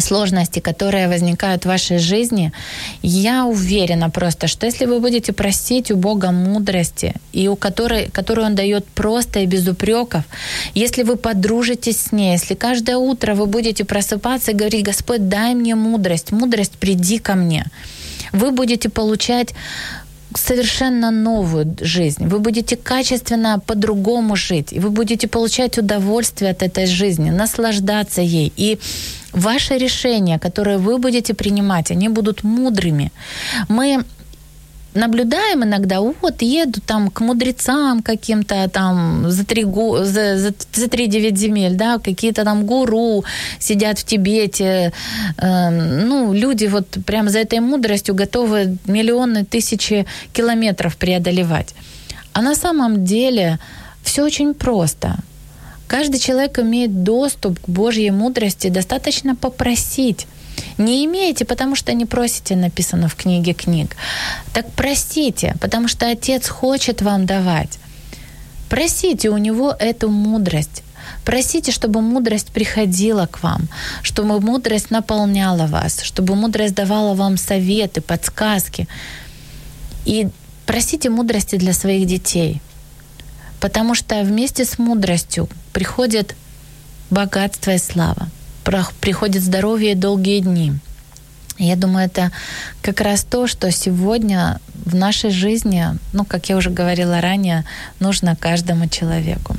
сложности, 0.00 0.60
которые 0.60 1.08
возникают 1.08 1.64
в 1.64 1.68
вашей 1.68 1.98
жизни, 1.98 2.52
я 3.02 3.44
уверена 3.44 4.10
просто, 4.10 4.46
что 4.48 4.66
если 4.66 4.86
вы 4.86 5.00
будете 5.00 5.32
просить 5.32 5.90
у 5.90 5.96
Бога 5.96 6.30
мудрости, 6.30 7.14
и 7.34 7.48
у 7.48 7.56
которой, 7.56 8.08
которую 8.08 8.46
Он 8.46 8.54
дает 8.54 8.86
просто 8.86 9.40
и 9.40 9.46
без 9.46 9.68
упреков, 9.68 10.22
если 10.74 11.02
вы 11.02 11.16
подружитесь 11.16 12.00
с 12.00 12.12
ней, 12.12 12.32
если 12.32 12.54
каждое 12.54 12.96
утро 12.96 13.34
вы 13.34 13.46
будете 13.46 13.84
просыпаться 13.84 14.52
и 14.52 14.54
говорить, 14.54 14.86
Господь, 14.86 15.28
дай 15.28 15.54
мне 15.54 15.74
мудрость, 15.74 16.32
мудрость, 16.32 16.72
приди 16.72 17.18
ко 17.18 17.34
мне, 17.34 17.66
вы 18.32 18.50
будете 18.50 18.88
получать 18.88 19.54
совершенно 20.38 21.10
новую 21.10 21.76
жизнь. 21.80 22.26
Вы 22.26 22.38
будете 22.38 22.76
качественно 22.76 23.58
по-другому 23.66 24.36
жить. 24.36 24.72
И 24.72 24.80
вы 24.80 24.90
будете 24.90 25.28
получать 25.28 25.78
удовольствие 25.78 26.50
от 26.50 26.62
этой 26.62 26.86
жизни, 26.86 27.30
наслаждаться 27.30 28.22
ей. 28.22 28.52
И 28.56 28.78
Ваши 29.32 29.78
решения, 29.78 30.38
которые 30.38 30.76
вы 30.76 30.98
будете 30.98 31.32
принимать, 31.32 31.90
они 31.90 32.08
будут 32.08 32.44
мудрыми. 32.44 33.10
Мы 33.68 34.04
наблюдаем 34.94 35.64
иногда, 35.64 36.00
вот 36.00 36.42
еду 36.42 36.80
там 36.80 37.10
к 37.10 37.20
мудрецам 37.20 38.02
каким-то 38.02 38.68
там 38.68 39.30
за 39.30 39.44
три, 39.44 39.64
за, 39.64 40.38
за, 40.38 40.54
за 40.72 40.88
три 40.88 41.06
девять 41.06 41.38
земель, 41.38 41.74
да, 41.74 41.98
какие-то 41.98 42.44
там 42.44 42.66
гуру 42.66 43.24
сидят 43.58 43.98
в 43.98 44.04
Тибете, 44.04 44.92
э, 45.38 45.70
ну, 45.70 46.32
люди 46.32 46.66
вот 46.66 46.86
прям 47.06 47.28
за 47.28 47.40
этой 47.40 47.60
мудростью 47.60 48.14
готовы 48.14 48.76
миллионы, 48.86 49.44
тысячи 49.44 50.06
километров 50.32 50.96
преодолевать. 50.96 51.74
А 52.32 52.42
на 52.42 52.54
самом 52.54 53.04
деле 53.04 53.58
все 54.02 54.24
очень 54.24 54.54
просто. 54.54 55.16
Каждый 55.86 56.18
человек 56.18 56.58
имеет 56.58 57.02
доступ 57.02 57.60
к 57.60 57.68
Божьей 57.68 58.10
мудрости, 58.10 58.68
достаточно 58.68 59.36
попросить. 59.36 60.26
Не 60.78 61.04
имеете, 61.04 61.44
потому 61.44 61.76
что 61.76 61.92
не 61.92 62.06
просите, 62.06 62.56
написано 62.56 63.08
в 63.08 63.14
книге 63.14 63.52
книг. 63.52 63.96
Так 64.52 64.70
просите, 64.72 65.54
потому 65.60 65.88
что 65.88 66.08
Отец 66.08 66.48
хочет 66.48 67.02
вам 67.02 67.26
давать. 67.26 67.78
Просите 68.68 69.28
у 69.28 69.38
Него 69.38 69.74
эту 69.78 70.08
мудрость. 70.08 70.82
Просите, 71.24 71.72
чтобы 71.72 72.00
мудрость 72.00 72.48
приходила 72.52 73.26
к 73.26 73.42
вам, 73.42 73.68
чтобы 74.02 74.40
мудрость 74.40 74.90
наполняла 74.90 75.66
вас, 75.66 76.02
чтобы 76.02 76.34
мудрость 76.34 76.74
давала 76.74 77.14
вам 77.14 77.36
советы, 77.36 78.00
подсказки. 78.00 78.88
И 80.04 80.28
просите 80.66 81.10
мудрости 81.10 81.56
для 81.56 81.72
своих 81.72 82.06
детей, 82.06 82.60
потому 83.60 83.94
что 83.94 84.22
вместе 84.22 84.64
с 84.64 84.78
мудростью 84.78 85.48
приходит 85.72 86.34
богатство 87.10 87.72
и 87.72 87.78
слава 87.78 88.28
приходит 89.00 89.42
здоровье 89.42 89.92
и 89.92 89.96
долгие 89.96 90.40
дни. 90.40 90.72
Я 91.62 91.76
думаю, 91.76 92.06
это 92.06 92.32
как 92.82 93.00
раз 93.00 93.22
то, 93.22 93.46
что 93.46 93.70
сегодня 93.70 94.60
в 94.84 94.96
нашей 94.96 95.30
жизни, 95.30 95.86
ну, 96.12 96.24
как 96.24 96.48
я 96.48 96.56
уже 96.56 96.70
говорила 96.70 97.20
ранее, 97.20 97.64
нужно 98.00 98.34
каждому 98.34 98.88
человеку. 98.88 99.54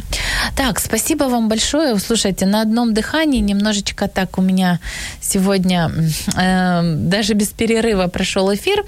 Так, 0.58 0.80
спасибо 0.80 1.24
вам 1.26 1.48
большое. 1.48 1.98
Слушайте, 2.00 2.46
на 2.46 2.62
одном 2.62 2.94
дыхании 2.94 3.39
немножечко 3.39 4.10
так 4.10 4.38
у 4.38 4.42
меня 4.42 4.80
сегодня 5.22 5.92
э, 6.36 6.96
даже 6.98 7.34
без 7.36 7.48
перерыва 7.48 8.08
прошел 8.08 8.54
эфир. 8.54 8.84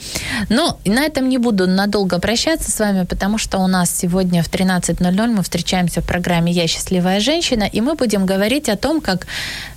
Но 0.49 0.77
на 0.85 1.05
этом 1.05 1.29
не 1.29 1.37
буду 1.37 1.67
надолго 1.67 2.19
прощаться 2.19 2.69
с 2.69 2.79
вами, 2.79 3.05
потому 3.05 3.37
что 3.37 3.59
у 3.59 3.67
нас 3.67 3.95
сегодня 3.95 4.43
в 4.43 4.49
13.00 4.49 5.27
мы 5.27 5.41
встречаемся 5.41 6.01
в 6.01 6.05
программе 6.05 6.51
«Я 6.51 6.67
счастливая 6.67 7.21
женщина», 7.21 7.63
и 7.63 7.79
мы 7.79 7.95
будем 7.95 8.25
говорить 8.25 8.67
о 8.67 8.75
том, 8.75 8.99
как 8.99 9.25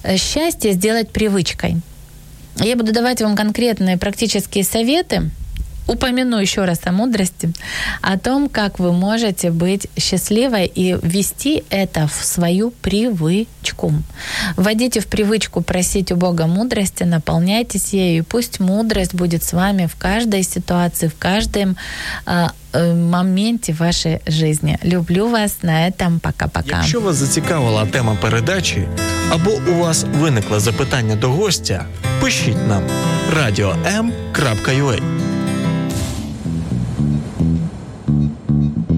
э, 0.03 0.17
счастье 0.17 0.73
сделать 0.73 1.11
привычкой. 1.11 1.77
Я 2.61 2.77
буду 2.77 2.93
давать 2.93 3.23
вам 3.23 3.37
конкретные 3.37 3.99
практические 3.99 4.65
советы, 4.65 5.31
упомяну 5.88 6.40
еще 6.40 6.66
раз 6.66 6.80
о 6.86 6.92
мудрости, 6.92 7.52
о 8.02 8.18
том, 8.18 8.50
как 8.50 8.80
вы 8.80 8.94
можете 8.94 9.52
быть 9.52 9.88
счастливой 9.98 10.66
и 10.66 10.98
ввести 11.02 11.64
это 11.70 12.08
в 12.08 12.26
свою 12.26 12.72
привычку. 12.72 13.94
Вводите 14.56 15.00
в 15.00 15.08
привычку 15.08 15.62
просить 15.62 16.12
у 16.12 16.16
Бога 16.16 16.48
мудрости, 16.48 17.04
наполняйтесь 17.04 17.94
ею, 17.94 18.20
и 18.20 18.22
пусть 18.22 18.60
мудрость 18.60 19.16
будет 19.16 19.44
с 19.44 19.54
вами 19.54 19.86
в 19.86 19.96
каждой 19.96 20.44
ситуации, 20.44 21.08
в 21.08 21.18
каждом 21.20 21.76
э, 22.26 22.48
моменте 22.94 23.74
вашей 23.74 24.20
жизни. 24.28 24.80
Люблю 24.84 25.30
вас 25.30 25.58
на 25.62 25.88
этом. 25.88 26.20
Пока-пока. 26.20 26.78
Якщо 26.78 27.02
вас 27.02 27.16
зацікавила 27.16 27.86
тема 27.86 28.18
передачі 28.22 28.88
або 29.30 29.52
у 29.72 29.74
вас 29.74 30.06
виникло 30.20 30.60
запитання 30.60 31.16
до 31.16 31.30
гостя, 31.30 31.86
пишіть 32.22 32.68
нам 32.68 32.84
radio.m.ua 33.36 35.00